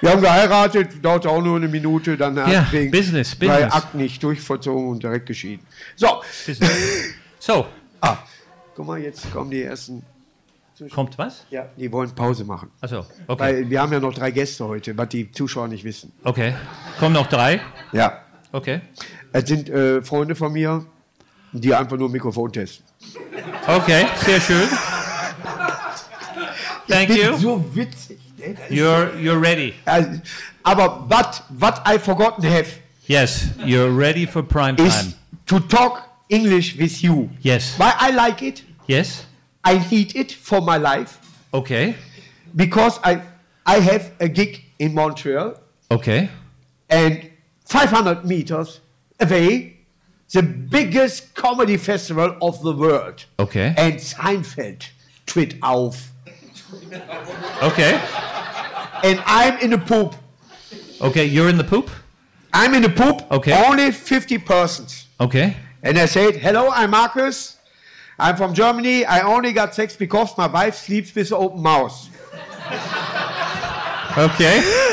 [0.01, 3.73] Wir haben geheiratet, dauerte auch nur eine Minute, dann Ja, wegen Business, Business.
[3.73, 5.65] Akten nicht durchvollzogen und direkt geschieden.
[5.95, 6.21] So,
[7.39, 7.65] So.
[8.01, 8.17] ah,
[8.75, 10.03] guck mal, jetzt kommen die ersten
[10.93, 11.43] Kommt was?
[11.49, 12.71] Ja, die wollen Pause machen.
[12.79, 13.39] Achso, okay.
[13.43, 16.13] Weil wir haben ja noch drei Gäste heute, was die Zuschauer nicht wissen.
[16.23, 16.53] Okay.
[16.99, 17.59] Kommen noch drei?
[17.91, 18.19] Ja.
[18.53, 18.79] Okay.
[19.33, 20.85] Es sind äh, Freunde von mir,
[21.53, 22.85] die einfach nur Mikrofon testen.
[23.67, 24.67] Okay, sehr schön.
[26.87, 27.37] Thank you.
[27.37, 28.19] So witzig.
[28.37, 28.55] Ne?
[28.69, 29.73] You're, you're ready.
[29.85, 30.09] Also,
[30.63, 32.67] aber what, what I forgotten have
[33.07, 35.13] Yes, you're ready for prime time.
[35.47, 37.29] to talk English with you.
[37.41, 37.75] Yes.
[37.77, 38.63] Why I like it?
[38.87, 39.25] Yes?
[39.63, 41.17] I need it for my life
[41.53, 41.95] Okay.
[42.55, 43.21] because I,
[43.65, 45.55] I have a gig in Montreal
[45.91, 46.29] Okay.
[46.89, 47.29] and
[47.65, 48.79] 500 meters
[49.19, 49.78] away,
[50.31, 53.25] the biggest comedy festival of the world.
[53.39, 53.73] Okay.
[53.77, 54.89] And Seinfeld
[55.25, 56.11] tritt auf.
[57.63, 57.99] Okay.
[59.03, 60.15] And I'm in the poop.
[61.01, 61.89] Okay, you're in the poop?
[62.53, 63.31] I'm in the poop.
[63.31, 63.53] Okay.
[63.65, 65.07] Only 50 persons.
[65.19, 65.55] Okay.
[65.81, 67.57] And I said, hello, I'm Marcus.
[68.17, 69.05] I'm from Germany.
[69.05, 72.09] I only got sex because my wife sleeps with open mouth.
[74.17, 74.87] Okay.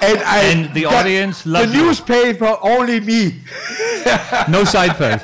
[0.00, 1.82] And, I And the audience The loved you.
[1.86, 3.40] newspaper, only me.
[4.48, 5.20] No Seinfeld.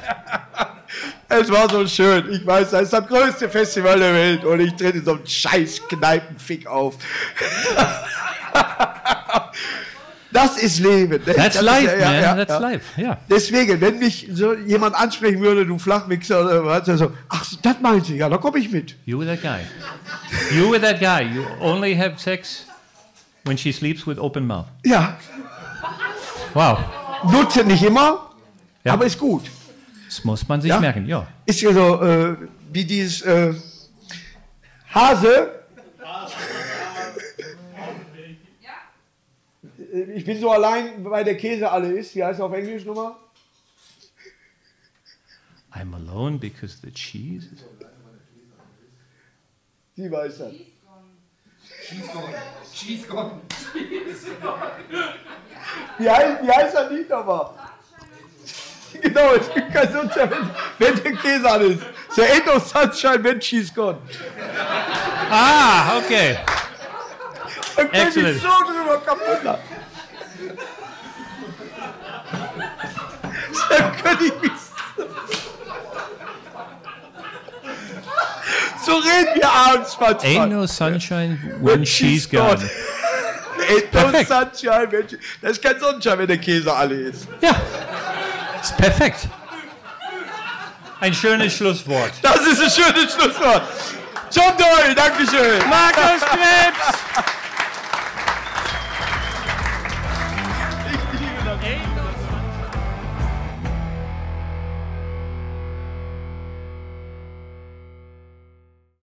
[1.29, 2.31] Es war so schön.
[2.33, 5.83] Ich weiß, das ist das größte Festival der Welt und ich trete so einen scheiß
[5.89, 6.95] Kneipenfick auf.
[10.35, 11.23] Das ist Leben.
[11.27, 11.35] ne?
[11.35, 12.23] That's Das life, ist, ja, man.
[12.23, 12.59] ja, That's ja.
[12.59, 12.85] life.
[13.01, 13.19] Yeah.
[13.29, 18.07] Deswegen, wenn mich so jemand ansprechen würde, du Flachmixer oder was, so, ach, das meint
[18.07, 18.97] sie, ja, da komme ich mit.
[19.05, 19.61] You with that guy.
[20.57, 21.23] You with that guy.
[21.35, 22.65] You only have sex
[23.45, 24.67] when she sleeps with open mouth.
[24.85, 25.17] Ja,
[26.55, 26.79] Wow.
[27.33, 28.31] nutze nicht immer,
[28.85, 28.93] Ja.
[28.95, 29.45] aber ist gut.
[30.07, 30.81] Das muss man sich Ja.
[30.81, 31.27] merken, ja.
[31.47, 32.37] Ist ja so äh,
[32.73, 33.55] wie dieses äh,
[34.95, 35.59] Hase.
[39.93, 42.15] Äh, Ich bin so allein, weil der Käse alle ist.
[42.15, 43.15] Wie heißt er auf Englisch nochmal?
[45.73, 47.65] I'm alone because the cheese is...
[49.97, 50.53] Sie weiß das.
[55.99, 57.51] Wie heißt, wie heißt das Lied nochmal?
[59.01, 60.31] Genau, es gibt keinen Sunshine,
[60.79, 61.83] wenn, wenn der Käse alle ist.
[62.15, 63.99] There ain't no sunshine when she's gone.
[65.31, 66.39] Ah, okay.
[67.75, 68.37] Da könnte Excellent.
[68.37, 69.61] ich so drüber kaputt lachen.
[73.71, 74.62] Da könnte ich mich.
[78.93, 80.27] So reden wir abends manchmal.
[80.43, 82.59] Ain't no sunshine when she's gone.
[83.71, 84.29] Ain't no Perfekt.
[84.29, 87.27] sunshine when she- Das ist kein Sonnenschein, wenn der Käse alle ist.
[87.41, 87.57] Ja.
[88.63, 89.29] Ist perfekt.
[91.01, 92.13] Ein schönes Schlusswort.
[92.21, 93.63] Das ist ein schönes Schlusswort.
[94.31, 95.69] John Doyle, Dankeschön.
[95.69, 96.99] Markus Krebs!